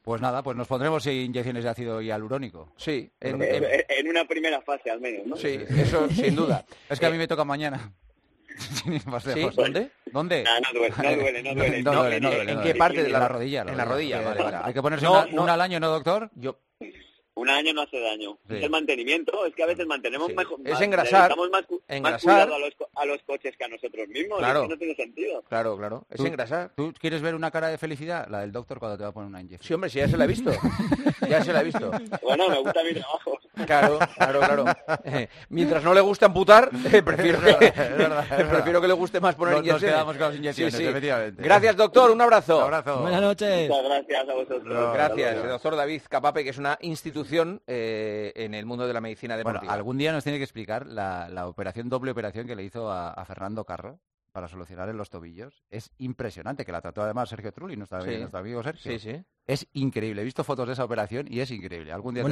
Pues 0.04 0.22
nada, 0.22 0.44
pues 0.44 0.56
nos 0.56 0.68
pondremos 0.68 1.08
inyecciones 1.08 1.64
de 1.64 1.70
ácido 1.72 2.02
hialurónico. 2.04 2.72
Sí, 2.78 3.10
en, 3.20 3.42
en, 3.42 4.08
una 4.08 4.26
primera 4.26 4.62
fase 4.62 4.92
al 4.92 5.02
menos, 5.02 5.26
¿no? 5.26 5.36
Sí, 5.36 5.60
eso 5.70 6.08
sin 6.10 6.36
duda. 6.36 6.64
Es 6.90 7.00
que 7.00 7.06
a 7.08 7.10
mí 7.10 7.18
me 7.18 7.28
toca 7.28 7.44
mañana. 7.44 7.92
¿Sí? 8.60 9.50
¿Dónde? 9.56 9.90
¿Dónde? 10.12 10.44
Ah, 10.48 10.60
no, 10.62 10.80
duele, 10.80 10.94
no 10.98 11.16
duele, 11.16 11.44
no 11.44 11.56
duele. 11.56 11.84
No, 11.84 11.94
duele, 11.94 12.20
no 12.20 12.32
duele 12.32 12.52
¿En 12.52 12.62
qué 12.62 12.76
parte 12.76 13.04
de 13.04 13.10
la, 13.10 13.28
rodilla? 13.28 13.62
En 13.62 13.78
la 13.78 13.86
rodilla, 13.86 14.22
vale, 14.22 14.44
vale. 14.44 14.58
Hay 14.64 14.74
que 14.74 14.82
ponerse 14.82 15.08
una, 15.08 15.54
al 15.54 15.62
año, 15.62 15.80
¿no, 15.80 15.90
doctor? 15.90 16.30
Yo, 16.36 16.60
un 17.40 17.50
año 17.50 17.74
no 17.74 17.84
hace 17.84 18.00
daño. 18.00 18.38
Es 18.50 18.64
el 18.64 18.70
mantenimiento, 18.70 19.46
es 19.46 19.56
que 19.56 19.64
a 19.64 19.66
veces 19.66 19.88
mantenemos 19.88 20.34
mejor. 20.34 20.60
Es 20.66 20.82
engrasar. 20.82 21.34
Más, 21.50 21.66
engrasar. 21.88 22.52
a 22.52 22.60
los, 22.60 22.74
a 22.96 23.06
los, 23.06 23.22
coches 23.24 23.56
que 23.58 23.64
a 23.64 23.68
nosotros 23.70 24.08
mismos. 24.10 24.40
Claro. 24.40 24.68
no 24.68 24.78
tiene 24.78 24.94
sentido. 24.96 25.42
Claro, 25.48 25.78
claro. 25.78 26.06
Es 26.10 26.20
engrasar. 26.20 26.74
¿Tú 26.76 26.94
quieres 27.00 27.22
ver 27.22 27.36
una 27.36 27.50
cara 27.50 27.70
de 27.70 27.78
felicidad? 27.78 28.28
La 28.30 28.42
del 28.42 28.52
doctor 28.52 28.80
cuando 28.80 28.98
te 28.98 29.04
va 29.04 29.10
a 29.10 29.14
poner 29.14 29.30
una 29.30 29.40
inyección. 29.40 29.68
Sí, 29.68 29.74
hombre, 29.74 29.90
sí, 29.90 30.00
ya 30.00 30.08
se 30.10 30.18
la 30.18 30.26
he 30.26 30.28
visto. 30.28 30.52
ya 31.30 31.44
se 31.44 31.54
la 31.54 31.62
he 31.62 31.64
visto. 31.64 31.92
Bueno, 32.22 32.50
me 32.50 32.60
gusta 32.60 32.84
mi 32.84 32.94
trabajo. 32.94 33.40
Claro, 33.66 34.00
claro, 34.16 34.40
claro. 34.40 34.66
mientras 35.50 35.84
no 35.84 35.94
le 35.94 36.02
guste 36.02 36.26
amputar, 36.26 36.70
eh, 36.92 37.02
prefiero, 37.02 37.40
que, 37.42 37.72
prefiero 38.50 38.82
que 38.82 38.88
le 38.88 38.94
guste 38.94 39.20
más 39.20 39.36
poner 39.36 39.58
inyecciones. 39.58 39.82
Nos 39.82 39.92
quedamos 39.92 40.18
con 40.18 40.28
las 40.28 40.36
inyecciones, 40.36 40.80
efectivamente. 40.80 41.44
Gracias, 41.44 41.76
doctor. 41.76 42.12
Un 42.12 42.22
abrazo. 42.22 42.58
Un 42.58 42.64
abrazo. 42.64 43.02
Buenas 43.02 43.22
noches. 43.22 43.70
Muchas 43.70 43.84
gracias 43.86 44.30
a 44.30 44.34
vosotros. 44.34 44.94
gracias, 44.94 45.48
doctor 45.48 45.76
David 45.76 46.02
Capape, 46.10 46.44
que 46.44 46.50
es 46.50 46.58
una 46.58 46.78
institución 46.82 47.29
eh, 47.32 48.32
en 48.36 48.54
el 48.54 48.66
mundo 48.66 48.88
de 48.88 48.94
la 48.94 49.02
medicina 49.02 49.38
deportiva. 49.38 49.62
Bueno, 49.62 49.74
algún 49.74 49.98
día 49.98 50.12
nos 50.12 50.24
tiene 50.24 50.38
que 50.38 50.44
explicar 50.44 50.86
la, 50.88 51.48
operación, 51.48 51.90
doble 51.90 52.12
operación 52.12 52.48
que 52.48 52.56
le 52.56 52.64
hizo 52.64 52.92
a 52.92 53.24
Fernando 53.26 53.66
Carro 53.66 54.00
para 54.32 54.48
solucionar 54.48 54.90
en 54.90 54.98
los 54.98 55.10
tobillos. 55.10 55.64
Es 55.70 55.92
impresionante, 55.98 56.66
que 56.66 56.72
la 56.72 56.82
trató 56.82 57.02
además 57.02 57.30
Sergio 57.30 57.52
Trulli, 57.52 57.76
nuestro, 57.76 58.00
amigo 58.00 58.64
Sergio. 58.64 58.92
Sí, 58.92 59.00
sí. 59.00 59.24
Es 59.46 59.68
increíble. 59.74 60.22
He 60.22 60.26
visto 60.26 60.44
fotos 60.44 60.68
de 60.68 60.74
esa 60.74 60.84
operación 60.86 61.28
y 61.30 61.40
es 61.40 61.50
increíble. 61.50 61.92
Algún 61.92 62.14
día 62.14 62.24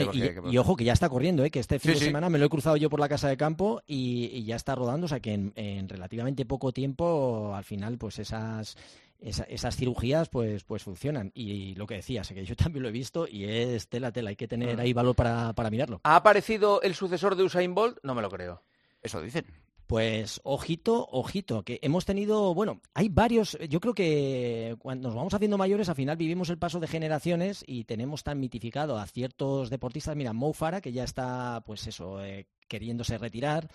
y, 0.51 0.57
ojo, 0.57 0.75
que 0.75 0.83
ya 0.83 0.93
está 0.93 1.09
corriendo, 1.09 1.43
¿eh? 1.43 1.49
que 1.49 1.59
este 1.59 1.79
fin 1.79 1.93
de 1.93 1.99
semana 1.99 2.29
me 2.29 2.37
lo 2.37 2.45
he 2.45 2.49
cruzado 2.49 2.77
yo 2.77 2.89
por 2.89 2.99
la 2.99 3.09
casa 3.09 3.27
de 3.27 3.37
campo 3.37 3.81
y, 3.87 4.43
ya 4.45 4.55
está 4.55 4.75
rodando. 4.75 5.05
O 5.05 5.07
sea 5.07 5.19
que 5.19 5.33
en, 5.33 5.89
relativamente 5.89 6.45
poco 6.45 6.71
tiempo, 6.71 7.53
al 7.55 7.63
final, 7.63 7.97
pues 7.97 8.19
esas 8.19 8.77
esas 9.21 9.75
cirugías 9.75 10.29
pues 10.29 10.63
pues 10.63 10.83
funcionan. 10.83 11.31
Y 11.33 11.75
lo 11.75 11.87
que 11.87 11.95
decías 11.95 12.27
que 12.29 12.45
yo 12.45 12.55
también 12.55 12.83
lo 12.83 12.89
he 12.89 12.93
visto 12.93 13.27
y 13.27 13.45
es 13.45 13.87
tela 13.87 14.11
tela 14.11 14.29
hay 14.29 14.35
que 14.35 14.47
tener 14.47 14.77
mm. 14.77 14.79
ahí 14.79 14.93
valor 14.93 15.15
para, 15.15 15.53
para 15.53 15.69
mirarlo. 15.69 16.01
Ha 16.03 16.15
aparecido 16.15 16.81
el 16.81 16.95
sucesor 16.95 17.35
de 17.35 17.43
Usain 17.43 17.73
Bolt 17.73 17.97
no 18.03 18.15
me 18.15 18.21
lo 18.21 18.29
creo. 18.29 18.61
Eso 19.01 19.21
dicen. 19.21 19.45
Pues 19.87 20.41
ojito, 20.43 21.07
ojito, 21.11 21.63
que 21.63 21.79
hemos 21.81 22.03
tenido, 22.03 22.53
bueno, 22.53 22.81
hay 22.93 23.07
varios, 23.07 23.57
yo 23.69 23.79
creo 23.79 23.93
que 23.93 24.75
cuando 24.79 25.07
nos 25.07 25.15
vamos 25.15 25.33
haciendo 25.33 25.57
mayores, 25.57 25.87
al 25.87 25.95
final 25.95 26.17
vivimos 26.17 26.49
el 26.49 26.57
paso 26.57 26.81
de 26.81 26.87
generaciones 26.87 27.63
y 27.65 27.85
tenemos 27.85 28.21
tan 28.21 28.37
mitificado 28.37 28.97
a 28.97 29.07
ciertos 29.07 29.69
deportistas, 29.69 30.17
mira, 30.17 30.33
Mo 30.33 30.51
Farah, 30.51 30.81
que 30.81 30.91
ya 30.91 31.05
está, 31.05 31.63
pues 31.65 31.87
eso, 31.87 32.21
eh, 32.21 32.47
queriéndose 32.67 33.17
retirar, 33.17 33.69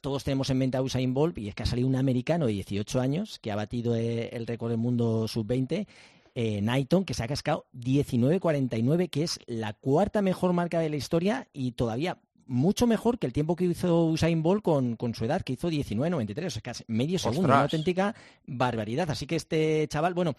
todos 0.00 0.24
tenemos 0.24 0.50
en 0.50 0.58
mente 0.58 0.76
a 0.76 0.82
Usain 0.82 1.14
Bolt 1.14 1.38
y 1.38 1.48
es 1.48 1.54
que 1.54 1.62
ha 1.62 1.66
salido 1.66 1.88
un 1.88 1.96
americano 1.96 2.46
de 2.46 2.52
18 2.52 3.00
años 3.00 3.38
que 3.38 3.52
ha 3.52 3.56
batido 3.56 3.94
eh, 3.94 4.30
el 4.32 4.46
récord 4.46 4.70
del 4.70 4.78
mundo 4.78 5.28
sub-20 5.28 5.86
eh, 6.34 6.62
Nighton, 6.62 7.04
que 7.04 7.14
se 7.14 7.22
ha 7.22 7.28
cascado 7.28 7.66
19.49, 7.74 9.10
que 9.10 9.22
es 9.22 9.38
la 9.46 9.74
cuarta 9.74 10.22
mejor 10.22 10.52
marca 10.54 10.80
de 10.80 10.88
la 10.88 10.96
historia 10.96 11.48
y 11.52 11.72
todavía 11.72 12.18
mucho 12.46 12.86
mejor 12.86 13.18
que 13.18 13.26
el 13.26 13.32
tiempo 13.32 13.54
que 13.54 13.64
hizo 13.64 14.06
Usain 14.06 14.42
Bolt 14.42 14.62
con, 14.62 14.96
con 14.96 15.14
su 15.14 15.24
edad, 15.24 15.42
que 15.42 15.54
hizo 15.54 15.70
19.93, 15.70 16.46
o 16.46 16.50
sea, 16.50 16.62
casi 16.62 16.84
medio 16.86 17.18
segundo, 17.18 17.48
una 17.48 17.62
auténtica 17.62 18.14
barbaridad. 18.46 19.10
Así 19.10 19.26
que 19.26 19.36
este 19.36 19.86
chaval, 19.88 20.14
bueno, 20.14 20.34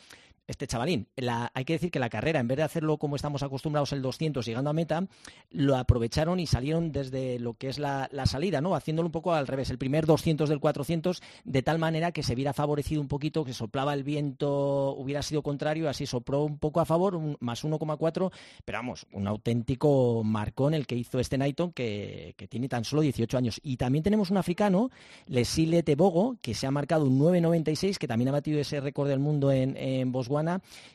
este 0.48 0.68
chavalín. 0.68 1.08
hay 1.54 1.66
que 1.66 1.74
decir 1.74 1.92
que 1.92 2.00
la 2.00 2.10
carrera, 2.10 2.40
en 2.40 2.48
vez 2.48 2.58
de 2.58 2.64
hacerlo 2.64 2.98
como 2.98 3.16
estamos 3.16 3.44
acostumbrados 3.44 3.94
el 3.94 4.02
200 4.02 4.46
llegando 4.46 4.70
a 4.70 4.74
meta, 4.74 5.08
lo 5.52 5.78
aprovecharon 5.78 6.40
y 6.40 6.48
salieron 6.48 6.92
desde 6.92 7.40
lo 7.40 7.54
que 7.54 7.70
es 7.70 7.80
la, 7.80 8.10
salida, 8.26 8.62
¿no? 8.62 8.76
Haciéndolo 8.76 9.08
un 9.08 9.12
poco 9.12 9.34
al 9.34 9.48
revés, 9.48 9.70
el 9.70 9.78
primer 9.78 10.06
200 10.06 10.50
del 10.50 10.60
400, 10.60 11.22
de 11.44 11.62
tal 11.62 11.80
manera 11.80 12.12
que 12.12 12.24
se 12.24 12.36
viera 12.36 12.54
favorecido 12.54 13.02
un 13.02 13.08
poquito, 13.08 13.46
que 13.46 13.54
soplaba 13.54 13.94
el 13.94 14.04
viento, 14.04 14.94
hubiera 14.96 15.22
sido 15.22 15.44
contrario, 15.44 15.90
así 15.90 16.06
sopló 16.06 16.44
un 16.44 16.58
poco 16.58 16.80
a 16.80 16.86
favor, 16.86 17.20
más 17.40 17.64
1,4, 17.64 18.32
pero 18.66 18.78
vamos, 18.78 19.06
un 19.12 19.28
auténtico 19.28 20.24
marcón 20.24 20.74
el 20.74 20.88
que 20.88 20.96
hizo 20.96 21.20
este 21.20 21.38
Nighton, 21.38 21.72
que, 21.72 22.36
tiene 22.50 22.68
tan 22.68 22.84
solo 22.84 23.02
18 23.02 23.38
años. 23.38 23.60
Y 23.64 23.78
también 23.78 24.04
tenemos 24.04 24.30
un 24.30 24.38
africano, 24.38 24.90
Lesile 25.28 25.82
Tebogo, 25.84 26.36
que 26.42 26.54
se 26.54 26.68
ha 26.68 26.72
marcado 26.72 27.06
un 27.06 27.20
9,96, 27.20 27.98
que 27.98 28.08
también 28.08 28.30
ha 28.30 28.34
batido 28.34 28.60
ese 28.60 28.82
récord 28.82 29.08
del 29.08 29.20
mundo 29.20 29.52
en, 29.52 29.78
en 29.78 30.12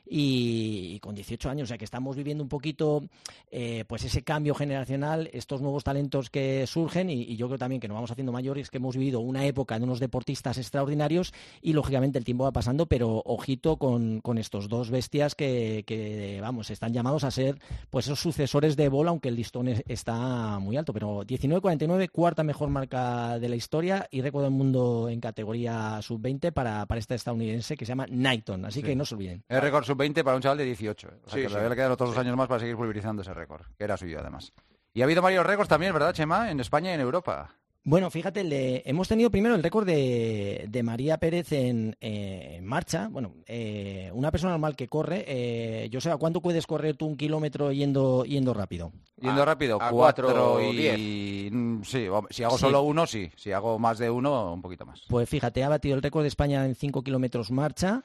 y, 0.07 0.99
con 1.01 1.15
18 1.15 1.51
años, 1.51 1.65
o 1.65 1.69
sea 1.69 1.79
que 1.79 1.85
estamos 1.85 2.17
viviendo 2.17 2.43
un 2.43 2.49
poquito 2.49 3.03
eh, 3.51 3.85
pues 3.87 4.05
ese 4.05 4.23
cambio 4.23 4.55
generacional, 4.55 5.31
estos 5.33 5.61
nuevos 5.61 5.85
talentos 5.85 6.31
que 6.31 6.67
surgen 6.67 7.11
y, 7.11 7.37
yo 7.37 7.47
creo 7.47 7.59
también 7.59 7.81
que 7.81 7.89
nos 7.89 7.95
vamos 7.95 8.11
haciendo 8.11 8.33
mayores, 8.33 8.71
que 8.71 8.79
hemos 8.79 8.97
vivido 8.97 9.21
una 9.21 9.47
época 9.47 9.79
de 9.79 9.85
unos 9.85 10.01
deportistas 10.01 10.59
extraordinarios 10.59 11.33
y 11.63 11.73
lógicamente 11.73 12.19
el 12.19 12.25
tiempo 12.25 12.45
va 12.45 12.53
pasando, 12.53 12.87
pero 12.87 13.23
ojito 13.25 13.77
con, 13.77 14.21
estos 14.39 14.69
dos 14.69 14.91
bestias 14.91 15.35
que, 15.35 16.39
vamos, 16.41 16.71
están 16.71 16.93
llamados 16.93 17.25
a 17.25 17.31
ser 17.31 17.59
pues 17.91 18.07
esos 18.07 18.21
sucesores 18.21 18.77
de 18.77 18.89
bola, 18.89 19.11
aunque 19.11 19.29
el 19.29 19.37
listón 19.37 19.69
está 19.69 20.59
muy 20.59 20.77
alto, 20.77 20.93
pero 20.93 21.23
19.49, 21.25 22.11
cuarta 22.11 22.43
mejor 22.43 22.71
marca 22.71 23.39
de 23.39 23.49
la 23.49 23.57
historia 23.57 24.09
y 24.11 24.21
récord 24.21 24.45
del 24.45 24.53
mundo 24.53 25.09
en 25.09 25.21
categoría 25.21 26.01
sub-20 26.03 26.53
para, 26.53 26.87
para 26.87 26.99
este 26.99 27.15
estadounidense 27.15 27.77
que 27.77 27.85
se 27.85 27.91
llama 27.91 28.07
Knighton, 28.07 28.65
así 28.65 28.83
que 28.83 28.97
no 28.97 29.05
se 29.05 29.15
olviden. 29.15 29.28
Es 29.49 29.61
récord 29.61 29.85
sub-20 29.85 30.23
para 30.25 30.37
un 30.37 30.43
chaval 30.43 30.59
de 30.59 30.65
18. 30.65 31.09
O 31.25 31.31
sea, 31.31 31.43
que 31.43 31.69
le 31.69 31.77
quedan 31.77 31.93
otros 31.93 32.11
dos 32.11 32.19
años 32.19 32.37
más 32.37 32.49
para 32.49 32.61
seguir 32.61 32.77
pulverizando 32.77 33.23
ese 33.23 33.35
récord, 33.35 33.67
que 33.77 33.85
era 33.85 33.97
suyo 33.97 34.19
además. 34.21 34.53
Y 34.93 35.03
ha 35.03 35.05
habido 35.05 35.23
varios 35.23 35.47
récords 35.47 35.69
también, 35.69 35.93
¿verdad, 35.93 36.13
Chema? 36.13 36.51
En 36.51 36.61
España 36.61 36.91
y 36.91 36.95
en 36.95 37.01
Europa. 37.01 37.55
Bueno, 37.85 38.11
fíjate, 38.11 38.89
hemos 38.89 39.09
tenido 39.09 39.31
primero 39.31 39.55
el 39.55 39.63
récord 39.63 39.87
de, 39.87 40.81
María 40.85 41.17
Pérez 41.17 41.53
en, 41.53 41.97
eh, 42.01 42.61
marcha. 42.63 43.09
Bueno, 43.11 43.33
eh, 43.47 44.11
una 44.13 44.31
persona 44.31 44.53
normal 44.53 44.77
que 44.77 44.89
corre, 44.89 45.25
eh, 45.27 45.89
yo 45.91 46.01
sé, 46.01 46.15
¿cuánto 46.19 46.43
puedes 46.43 46.67
correr 46.67 46.97
tú 46.97 47.07
un 47.07 47.17
kilómetro 47.17 47.73
yendo, 47.73 48.25
yendo 48.25 48.53
rápido? 48.53 48.93
Yendo 49.21 49.45
rápido, 49.45 49.81
a 49.81 49.91
cuatro 49.91 50.61
y 50.61 50.77
diez. 50.77 51.53
Mm, 51.53 51.83
sí, 51.83 52.07
si 52.31 52.43
hago 52.43 52.59
solo 52.59 52.83
uno, 52.83 53.07
sí. 53.07 53.31
Si 53.37 53.53
hago 53.53 53.79
más 53.79 53.99
de 53.99 54.11
uno, 54.11 54.53
un 54.53 54.61
poquito 54.61 54.85
más. 54.85 55.03
Pues 55.09 55.29
fíjate, 55.29 55.65
ha 55.65 55.69
batido 55.69 55.97
el 55.97 56.03
récord 56.03 56.23
de 56.23 56.29
España 56.29 56.65
en 56.67 56.75
cinco 56.75 57.03
kilómetros 57.03 57.51
marcha. 57.51 58.03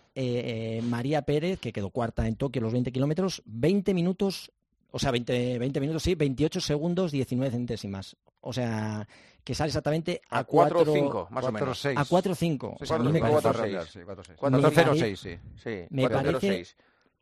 María 0.83 1.23
Pérez, 1.23 1.59
que 1.59 1.73
quedó 1.73 1.89
cuarta 1.89 2.27
en 2.27 2.35
Tokio 2.35 2.61
los 2.61 2.71
20 2.71 2.91
kilómetros, 2.91 3.41
20 3.45 3.93
minutos 3.93 4.51
o 4.95 4.99
sea, 4.99 5.09
20, 5.09 5.57
20, 5.57 5.79
minutos, 5.79 6.03
sí, 6.03 6.13
28 6.13 6.61
segundos, 6.61 7.11
19 7.11 7.51
centésimas. 7.51 8.15
O 8.41 8.53
sea, 8.53 9.07
que 9.43 9.53
sale 9.53 9.67
exactamente 9.67 10.21
a, 10.29 10.43
4 10.43 10.85
5, 10.85 11.27
más 11.31 11.45
o 11.45 11.51
menos. 11.51 11.85
A 11.85 12.05
4 12.05 12.35
5. 12.35 12.77
Sí, 12.79 12.85
4 14.39 14.71
0 14.71 14.93
6, 14.95 15.19
sí. 15.19 15.39
Sí, 15.55 15.85
me 15.89 16.09
parece 16.09 16.65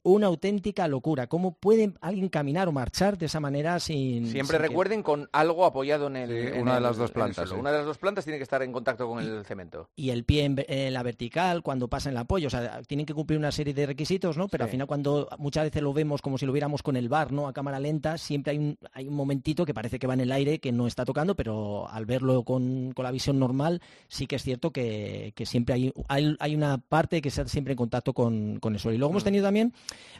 una 0.04 0.28
auténtica 0.28 0.88
locura. 0.88 1.28
¿Cómo 1.28 1.54
puede 1.54 1.94
alguien 2.02 2.30
caminar 2.30 2.68
o 2.68 2.72
marchar 2.72 3.18
de 3.18 3.28
esa 3.28 3.40
manera 3.40 3.80
sin... 3.80 4.28
Siempre 4.28 4.58
recuerden 4.58 5.04
con 5.04 5.30
algo 5.32 5.66
apoyado 5.66 6.08
en, 6.08 6.16
el, 6.16 6.60
una 6.60 6.76
de 6.76 6.82
las 6.82 6.98
dos 6.98 7.12
plantas. 7.12 7.52
Una 7.52 7.72
de 7.72 7.78
las 7.78 7.86
dos 7.86 7.98
plantas 7.98 8.24
tiene 8.24 8.38
que 8.38 8.44
estar 8.44 8.64
en 8.64 8.72
contacto 8.72 9.08
con 9.08 9.20
el 9.20 9.46
cemento. 9.46 9.90
Y 9.96 10.10
el 10.10 10.24
pie 10.24 10.46
en, 10.68 10.94
la 10.94 11.04
vertical, 11.04 11.62
cuando 11.62 11.88
pasa 11.88 12.10
en 12.10 12.16
el 12.16 12.22
apoyo. 12.22 12.48
O 12.48 12.50
sea, 12.50 12.82
tienen 12.84 13.06
que 13.06 13.14
cumplir 13.14 13.38
una 13.38 13.52
serie 13.52 13.74
de 13.74 13.86
requisitos, 13.86 14.38
¿no? 14.38 14.48
Pero 14.48 14.64
al 14.64 14.70
final 14.70 14.88
cuando 14.88 15.30
muchas 15.38 15.66
veces 15.66 15.82
lo 15.82 15.94
vemos 15.94 16.22
como 16.22 16.38
si 16.38 16.46
lo 16.46 16.52
viéramos 16.52 16.82
con 16.82 16.96
el 16.96 17.08
bar, 17.08 17.32
¿no? 17.32 17.48
A 17.48 17.54
cámara 17.54 17.80
lenta, 17.80 18.18
siempre 18.18 18.52
hay 18.52 18.58
un, 18.58 18.78
hay 18.94 19.08
un 19.08 19.16
momentito 19.16 19.66
que 19.66 19.74
parece 19.74 20.00
que 20.00 20.08
va 20.08 20.16
en 20.16 20.22
el 20.22 20.32
aire, 20.32 20.60
que 20.60 20.72
no 20.72 20.88
está 20.88 21.06
tocando, 21.06 21.36
pero 21.36 21.88
al 21.90 22.06
verlo 22.06 22.44
con, 22.44 22.94
la 23.02 23.12
visión 23.12 23.40
normal, 23.40 23.82
sí 24.08 24.28
que 24.28 24.36
es 24.36 24.44
cierto 24.44 24.72
que, 24.72 25.34
siempre 25.46 25.74
hay, 25.74 25.94
hay, 26.08 26.56
una 26.56 26.78
parte 26.78 27.20
que 27.22 27.30
está 27.30 27.48
siempre 27.48 27.74
en 27.74 27.78
contacto 27.78 28.14
con, 28.14 28.60
con 28.60 28.74
el 28.74 28.80
suelo. 28.80 28.96
Y 28.96 29.00
luego 29.00 29.12
hemos 29.12 29.24
mm. 29.24 29.26
tenido 29.26 29.46
también 29.46 29.74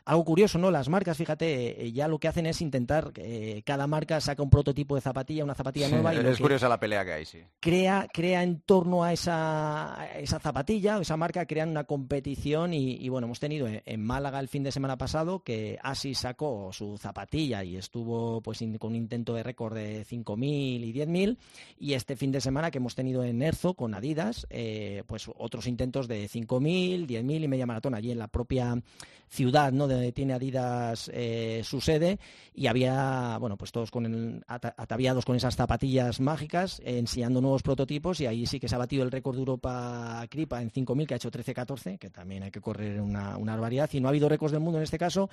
algo 0.06 0.26
curioso, 0.26 0.58
¿no? 0.58 0.72
Las 0.72 0.90
marcas, 0.90 1.18
fíjate, 1.18 1.86
eh, 1.86 1.92
ya 1.92 2.08
lo 2.08 2.20
que 2.20 2.28
hacen 2.28 2.46
es 2.46 2.62
intentar, 2.62 3.12
eh, 3.16 3.62
cada 3.66 3.88
marca 3.88 4.20
saca 4.20 4.42
un 4.42 4.50
prototipo 4.50 4.96
de 4.96 5.02
zapatilla, 5.02 5.44
una 5.44 5.56
zapatilla 5.56 5.90
nueva. 5.90 6.14
y 6.14 6.18
es 6.18 6.40
curiosa 6.40 6.68
la 6.68 6.80
pelea 6.80 7.06
que 7.06 7.14
hay, 7.14 7.26
sí. 7.26 7.40
Crea, 7.60 8.08
crea 8.12 8.44
en 8.44 8.62
torno 8.62 9.04
a 9.04 9.14
esa, 9.14 10.10
esa 10.18 10.40
zapatilla, 10.40 11.00
esa 11.00 11.18
marca, 11.18 11.46
crean 11.46 11.70
una 11.70 11.84
competición 11.84 12.74
y, 12.74 13.08
bueno, 13.10 13.26
hemos 13.26 13.40
tenido 13.40 13.68
en, 13.68 14.02
Málaga 14.02 14.40
el 14.40 14.48
fin 14.48 14.64
de 14.64 14.72
semana 14.72 14.98
pasado 14.98 15.44
que 15.44 15.78
Asi 15.82 16.16
sacó 16.16 16.72
su 16.74 16.98
zapatilla 16.98 17.64
y 17.64 17.78
estuvo 17.78 18.42
pues 18.42 18.64
con 18.80 18.92
un 18.92 18.96
intento 18.96 19.34
de 19.34 19.44
récord 19.44 19.76
de 19.76 20.06
5.000 20.06 20.46
y 20.46 20.94
10.000 20.94 21.38
y 21.80 21.94
este 21.94 22.16
fin 22.16 22.32
de 22.32 22.42
semana 22.42 22.72
que 22.72 22.80
hemos 22.80 22.96
tenido 22.96 23.24
en 23.24 23.42
Erzo 23.42 23.76
con 23.76 23.94
Adidas, 23.94 24.48
eh, 24.50 25.04
pues 25.08 25.30
otros 25.36 25.68
intentos 25.68 26.08
de 26.08 26.28
5.000, 26.28 27.06
10.000 27.06 27.44
y 27.44 27.48
media 27.48 27.66
maratón 27.66 27.96
allí 27.96 28.12
en 28.12 28.20
la 28.20 28.28
propia 28.28 28.76
ciudad, 29.32 29.61
¿no? 29.70 29.88
donde 29.88 30.12
tiene 30.12 30.34
Adidas 30.34 31.12
eh, 31.14 31.62
su 31.64 31.82
sede. 31.82 32.18
Y 32.54 32.68
había, 32.68 33.38
bueno, 33.40 33.58
pues 33.58 33.72
todos 33.72 33.92
con 33.92 34.44
ataviados 34.48 35.26
con 35.26 35.36
esas 35.36 35.56
zapatillas 35.56 36.20
mágicas, 36.20 36.82
enseñando 36.84 37.42
nuevos 37.42 37.62
prototipos. 37.62 38.20
Y 38.22 38.26
ahí 38.26 38.46
sí 38.46 38.60
que 38.60 38.68
se 38.68 38.76
ha 38.76 38.80
batido 38.80 39.04
el 39.04 39.12
récord 39.12 39.36
de 39.36 39.42
Europa 39.42 40.26
Cripa 40.30 40.62
en 40.62 40.72
5.000 40.72 41.06
que 41.06 41.14
ha 41.14 41.18
hecho 41.18 41.32
13-14, 41.32 42.00
que 42.00 42.10
también 42.10 42.44
hay 42.44 42.52
que 42.52 42.62
correr 42.62 43.00
una, 43.02 43.38
una 43.38 43.54
barbaridad. 43.54 43.90
Y 43.94 44.00
no 44.00 44.08
ha 44.08 44.10
habido 44.10 44.30
récords 44.30 44.52
del 44.52 44.62
mundo 44.62 44.80
en 44.80 44.84
este 44.84 44.98
caso, 44.98 45.30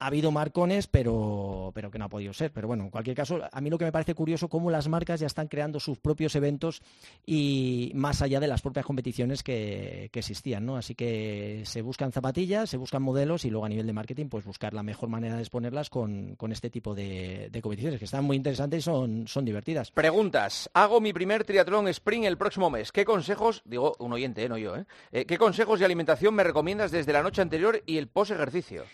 ha 0.00 0.06
habido 0.06 0.32
marcones, 0.32 0.86
pero, 0.86 1.72
pero 1.74 1.90
que 1.90 1.98
no 1.98 2.06
ha 2.06 2.08
podido 2.08 2.32
ser. 2.32 2.50
Pero 2.52 2.66
bueno, 2.66 2.84
en 2.84 2.90
cualquier 2.90 3.14
caso, 3.14 3.38
a 3.50 3.60
mí 3.60 3.68
lo 3.68 3.76
que 3.76 3.84
me 3.84 3.92
parece 3.92 4.14
curioso 4.14 4.48
cómo 4.48 4.70
las 4.70 4.88
marcas 4.88 5.20
ya 5.20 5.26
están 5.26 5.46
creando 5.46 5.78
sus 5.78 5.98
propios 5.98 6.34
eventos 6.34 6.80
y 7.26 7.92
más 7.94 8.22
allá 8.22 8.40
de 8.40 8.48
las 8.48 8.62
propias 8.62 8.86
competiciones 8.86 9.42
que, 9.42 10.10
existían, 10.12 10.66
¿no? 10.66 10.76
Así 10.76 10.94
que 10.94 11.62
se 11.64 11.82
buscan 11.82 12.12
zapatillas, 12.12 12.68
se 12.68 12.76
buscan 12.76 13.02
modelos 13.02 13.44
y 13.44 13.50
luego 13.50 13.66
a 13.66 13.68
nivel 13.68 13.86
de 13.86 13.92
marketing, 13.92 14.26
pues 14.28 14.44
buscar 14.44 14.74
la 14.74 14.82
mejor 14.82 15.08
manera 15.08 15.36
de 15.36 15.40
exponerlas 15.40 15.90
con, 15.90 16.36
este 16.50 16.70
tipo 16.70 16.94
de, 16.94 17.50
competiciones, 17.62 17.98
que 17.98 18.06
están 18.06 18.24
muy 18.24 18.36
interesantes 18.36 18.78
y 18.78 18.82
son, 18.82 19.28
son 19.28 19.44
divertidas. 19.44 19.90
Preguntas. 19.90 20.70
Hago 20.72 21.00
mi 21.00 21.12
primer 21.12 21.44
triatlón 21.44 21.88
sprint 21.88 22.24
el 22.24 22.38
próximo 22.38 22.70
mes. 22.70 22.90
¿Qué 22.90 23.04
consejos, 23.04 23.62
digo 23.66 23.96
un 23.98 24.12
oyente, 24.12 24.44
eh, 24.44 24.48
no 24.48 24.56
yo, 24.56 24.76
¿eh? 24.76 24.86
¿eh? 25.12 25.26
¿Qué 25.26 25.36
consejos 25.36 25.78
de 25.78 25.84
alimentación 25.84 26.34
me 26.34 26.44
recomiendas 26.44 26.90
desde 26.90 27.12
la 27.12 27.22
noche 27.22 27.42
anterior 27.42 27.82
y 27.86 27.98
el 27.98 28.08
post 28.08 28.30
ejercicio? 28.30 28.84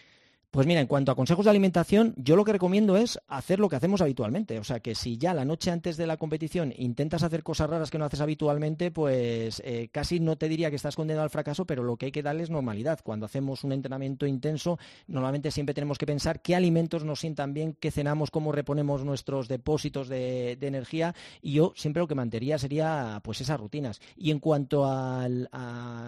Pues 0.57 0.67
mira, 0.67 0.81
en 0.81 0.87
cuanto 0.87 1.13
a 1.13 1.15
consejos 1.15 1.45
de 1.45 1.51
alimentación, 1.51 2.15
yo 2.17 2.35
lo 2.35 2.43
que 2.43 2.55
recomiendo 2.55 2.97
es 2.97 3.21
hacer 3.29 3.61
lo 3.61 3.69
que 3.69 3.77
hacemos 3.77 4.01
habitualmente. 4.01 4.59
O 4.59 4.65
sea, 4.65 4.81
que 4.81 4.95
si 4.95 5.19
ya 5.19 5.35
la 5.35 5.45
noche 5.45 5.71
antes 5.71 5.99
de 5.99 6.07
la 6.07 6.17
competición 6.17 6.73
intentas 6.79 7.23
hacer 7.23 7.43
cosas 7.43 7.69
raras 7.69 7.91
que 7.91 7.99
no 7.99 8.07
haces 8.07 8.23
habitualmente, 8.23 8.91
pues 8.91 9.61
eh, 9.67 9.91
casi 9.93 10.19
no 10.19 10.37
te 10.39 10.49
diría 10.49 10.71
que 10.71 10.77
estás 10.77 10.97
condenado 10.97 11.25
al 11.25 11.29
fracaso, 11.29 11.67
pero 11.67 11.83
lo 11.83 11.99
que 11.99 12.07
hay 12.07 12.11
que 12.11 12.23
darle 12.23 12.43
es 12.43 12.49
normalidad. 12.49 13.01
Cuando 13.03 13.27
hacemos 13.27 13.65
un 13.65 13.73
entrenamiento 13.73 14.27
intenso, 14.27 14.79
normalmente 15.09 15.51
siempre 15.51 15.75
tenemos 15.75 15.99
que 15.99 16.07
pensar 16.07 16.41
qué 16.41 16.57
alimentos 16.57 17.05
nos 17.05 17.21
sientan 17.21 17.53
bien, 17.53 17.77
qué 17.79 17.91
cenamos, 17.91 18.31
cómo 18.31 18.51
reponemos 18.51 19.05
nuestros 19.05 19.49
depósitos 19.49 20.09
de, 20.09 20.53
energía. 20.53 21.15
Y 21.43 21.53
yo 21.53 21.75
siempre 21.77 22.01
lo 22.01 22.09
que 22.09 22.15
mantendría 22.15 22.57
sería 22.57 23.21
pues 23.23 23.43
esas 23.43 23.61
rutinas. 23.61 24.01
Y 24.17 24.31
en 24.31 24.39
cuanto 24.39 24.87
al 24.87 25.51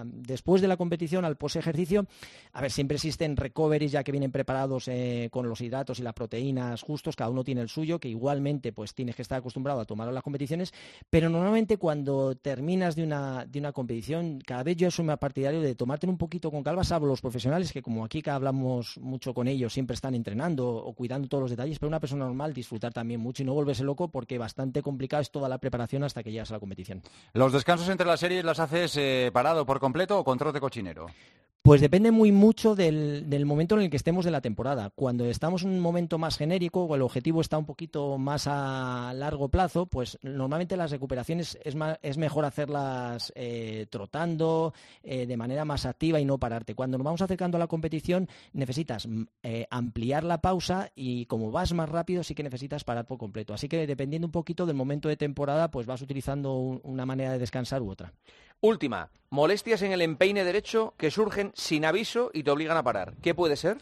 después 0.05 0.62
de 0.62 0.69
la 0.69 0.78
competición, 0.78 1.26
al 1.26 1.37
post 1.37 1.57
ejercicio, 1.57 2.07
a 2.55 2.62
ver, 2.62 2.71
siempre 2.71 2.95
existen 2.95 3.37
recoveries 3.37 3.93
ya 3.93 4.02
que 4.02 4.11
vienen 4.11 4.38
preparados 4.38 4.87
eh, 4.87 5.30
con 5.33 5.49
los 5.49 5.61
hidratos 5.61 5.99
y 5.99 6.02
las 6.04 6.14
proteínas 6.14 6.80
justos, 6.83 7.16
cada 7.16 7.28
uno 7.28 7.42
tiene 7.42 7.61
el 7.61 7.68
suyo, 7.68 7.99
que 7.99 8.09
igualmente 8.09 8.73
pues 8.73 8.95
tienes 8.95 9.16
que 9.16 9.23
estar 9.23 9.38
acostumbrado 9.38 9.80
a 9.80 9.85
tomarlo 9.85 10.12
en 10.12 10.14
las 10.14 10.23
competiciones, 10.23 10.73
pero 11.11 11.28
normalmente 11.28 11.76
cuando 11.76 12.37
terminas 12.37 12.95
de 12.95 13.02
una, 13.02 13.45
de 13.47 13.59
una 13.59 13.73
competición, 13.73 14.38
cada 14.47 14.62
vez 14.62 14.76
yo 14.76 14.92
soy 14.92 15.07
más 15.07 15.18
partidario 15.18 15.61
de 15.61 15.75
tomarte 15.75 16.07
un 16.07 16.18
poquito 16.18 16.52
con 16.52 16.62
calma, 16.62 16.85
salvo 16.85 17.07
los 17.07 17.21
profesionales 17.21 17.73
que 17.73 17.83
como 17.83 18.04
aquí 18.04 18.23
que 18.23 18.30
hablamos 18.30 18.97
mucho 18.99 19.35
con 19.35 19.49
ellos, 19.49 19.73
siempre 19.73 19.95
están 19.95 20.14
entrenando 20.14 20.68
o 20.68 20.92
cuidando 20.92 21.26
todos 21.26 21.42
los 21.42 21.50
detalles, 21.50 21.80
pero 21.80 21.88
una 21.88 21.99
persona 21.99 22.25
normal 22.25 22.54
disfrutar 22.54 22.92
también 22.92 23.21
mucho 23.21 23.42
y 23.42 23.47
no 23.47 23.54
volverse 23.54 23.83
loco 23.83 24.07
porque 24.07 24.38
bastante 24.38 24.83
complicado 24.83 25.23
es 25.23 25.33
toda 25.33 25.49
la 25.49 25.59
preparación 25.59 26.04
hasta 26.04 26.23
que 26.23 26.30
llegas 26.30 26.52
a 26.52 26.54
la 26.54 26.61
competición. 26.61 27.02
¿Los 27.33 27.52
descansos 27.52 27.88
entre 27.88 28.07
las 28.07 28.21
series 28.21 28.45
las 28.45 28.61
haces 28.61 28.97
eh, 28.99 29.30
parado 29.33 29.66
por 29.66 29.80
completo 29.80 30.21
o 30.21 30.23
con 30.23 30.38
trote 30.38 30.61
cochinero? 30.61 31.07
Pues 31.62 31.83
depende 31.83 32.12
muy 32.12 32.33
mucho 32.33 32.75
del, 32.75 33.45
momento 33.45 33.75
en 33.75 33.83
el 33.83 33.91
que 33.91 33.99
estemos 33.99 34.25
de 34.25 34.31
la 34.31 34.41
temporada. 34.41 34.91
Cuando 34.95 35.27
estamos 35.27 35.65
en 35.65 35.71
un 35.71 35.81
momento 35.81 36.17
más 36.17 36.38
genérico 36.38 36.85
o 36.85 36.95
el 36.95 37.03
objetivo 37.03 37.43
está 37.43 37.59
un 37.59 37.67
poquito 37.67 38.17
más 38.17 38.47
a 38.47 39.12
largo 39.15 39.50
plazo, 39.50 39.85
pues 39.85 40.19
normalmente 40.23 40.79
las 40.79 40.91
recuperaciones 40.91 41.59
es, 41.62 41.77
es 42.00 42.17
mejor 42.17 42.47
hacerlas 42.47 43.35
eh, 43.37 43.87
trotando 43.91 44.73
eh, 45.03 45.27
de 45.27 45.37
manera 45.37 45.67
más 45.67 45.85
activa 45.85 46.19
y 46.21 46.25
no 46.25 46.38
pararte. 46.38 46.75
Cuando 46.75 46.97
nos 46.97 47.05
vamos 47.05 47.21
acercando 47.21 47.57
a 47.57 47.61
la 47.61 47.67
competición 47.67 48.29
necesitas 48.55 49.07
mm, 49.07 49.23
eh, 49.43 49.67
ampliar 49.71 50.25
la 50.25 50.41
pausa 50.41 50.91
y 50.95 51.27
como 51.27 51.50
vas 51.50 51.75
más 51.75 51.91
rápido 51.91 52.23
sí 52.23 52.35
que 52.35 52.45
necesitas 52.45 52.85
parar 52.85 53.07
por 53.07 53.19
completo. 53.19 53.53
Así 53.53 53.69
que 53.69 53.87
dependiendo 53.87 54.27
un 54.27 54.33
poquito 54.33 54.65
del 54.65 54.77
momento 54.77 55.11
de 55.11 55.19
temporada, 55.19 55.71
pues 55.71 55.87
vas 55.87 56.00
utilizando 56.00 56.55
una 56.55 57.05
manera 57.05 57.33
de 57.33 57.38
descansar 57.38 57.83
u 57.83 57.91
otra. 57.91 58.15
Última, 58.61 59.12
molestias 59.31 59.83
en 59.83 59.93
el 59.93 60.03
empeine 60.03 60.43
derecho 60.43 60.95
que 60.99 61.12
surgen 61.12 61.53
sin 61.55 61.85
aviso 61.85 62.33
y 62.35 62.43
te 62.43 62.50
obligan 62.50 62.77
a 62.77 62.83
parar. 62.83 63.15
¿Qué 63.23 63.33
puede 63.33 63.55
ser? 63.55 63.79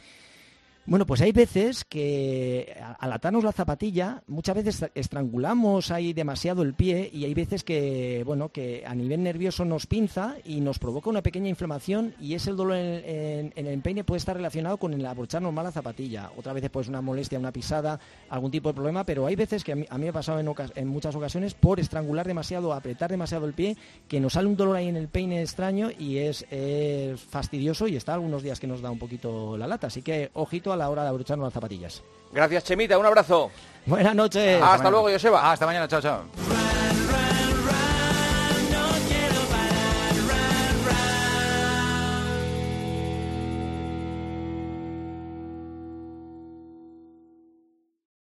Bueno, 0.88 1.04
pues 1.04 1.20
hay 1.20 1.32
veces 1.32 1.84
que 1.84 2.76
al 3.00 3.12
atarnos 3.12 3.42
la 3.42 3.50
zapatilla, 3.50 4.22
muchas 4.28 4.54
veces 4.54 4.88
estrangulamos 4.94 5.90
ahí 5.90 6.12
demasiado 6.12 6.62
el 6.62 6.74
pie 6.74 7.10
y 7.12 7.24
hay 7.24 7.34
veces 7.34 7.64
que, 7.64 8.22
bueno, 8.24 8.50
que 8.50 8.84
a 8.86 8.94
nivel 8.94 9.24
nervioso 9.24 9.64
nos 9.64 9.88
pinza 9.88 10.36
y 10.44 10.60
nos 10.60 10.78
provoca 10.78 11.10
una 11.10 11.22
pequeña 11.22 11.48
inflamación 11.48 12.14
y 12.20 12.34
ese 12.34 12.52
dolor 12.52 12.76
en, 12.76 13.52
el 13.56 13.66
empeine 13.66 14.04
puede 14.04 14.18
estar 14.18 14.36
relacionado 14.36 14.76
con 14.76 14.94
el 14.94 15.04
abrocharnos 15.04 15.52
mal 15.52 15.64
la 15.64 15.72
zapatilla. 15.72 16.30
Otra 16.36 16.52
vez 16.52 16.70
pues 16.70 16.86
una 16.86 17.00
molestia, 17.00 17.40
una 17.40 17.50
pisada, 17.50 17.98
algún 18.28 18.52
tipo 18.52 18.68
de 18.68 18.74
problema, 18.74 19.02
pero 19.02 19.26
hay 19.26 19.34
veces 19.34 19.64
que 19.64 19.72
a 19.72 19.74
mí, 19.74 19.86
me 19.98 20.08
ha 20.10 20.12
pasado 20.12 20.38
en, 20.38 20.86
muchas 20.86 21.16
ocasiones 21.16 21.54
por 21.54 21.80
estrangular 21.80 22.28
demasiado, 22.28 22.72
apretar 22.72 23.10
demasiado 23.10 23.46
el 23.46 23.54
pie, 23.54 23.76
que 24.06 24.20
nos 24.20 24.34
sale 24.34 24.46
un 24.46 24.56
dolor 24.56 24.76
ahí 24.76 24.86
en 24.86 24.96
el 24.96 25.08
peine 25.08 25.42
extraño 25.42 25.90
y 25.98 26.18
es, 26.18 26.46
es 26.48 27.20
fastidioso 27.20 27.88
y 27.88 27.96
está 27.96 28.14
algunos 28.14 28.44
días 28.44 28.60
que 28.60 28.68
nos 28.68 28.82
da 28.82 28.92
un 28.92 29.00
poquito 29.00 29.58
la 29.58 29.66
lata. 29.66 29.88
Así 29.88 30.02
que 30.02 30.30
ojito 30.34 30.72
a 30.72 30.75
la 30.76 30.90
hora 30.90 31.02
de 31.02 31.09
abrocharnos 31.09 31.47
las 31.47 31.54
zapatillas. 31.54 32.02
Gracias, 32.33 32.64
Chemita. 32.64 32.99
Un 32.99 33.06
abrazo. 33.06 33.50
Buenas 33.87 34.14
noches. 34.14 34.61
Hasta, 34.62 34.90
luego, 34.90 35.11
Joseba. 35.11 35.52
Hasta 35.52 35.66
mañana. 35.66 35.88
Chao, 35.88 36.00
chao. 36.00 36.65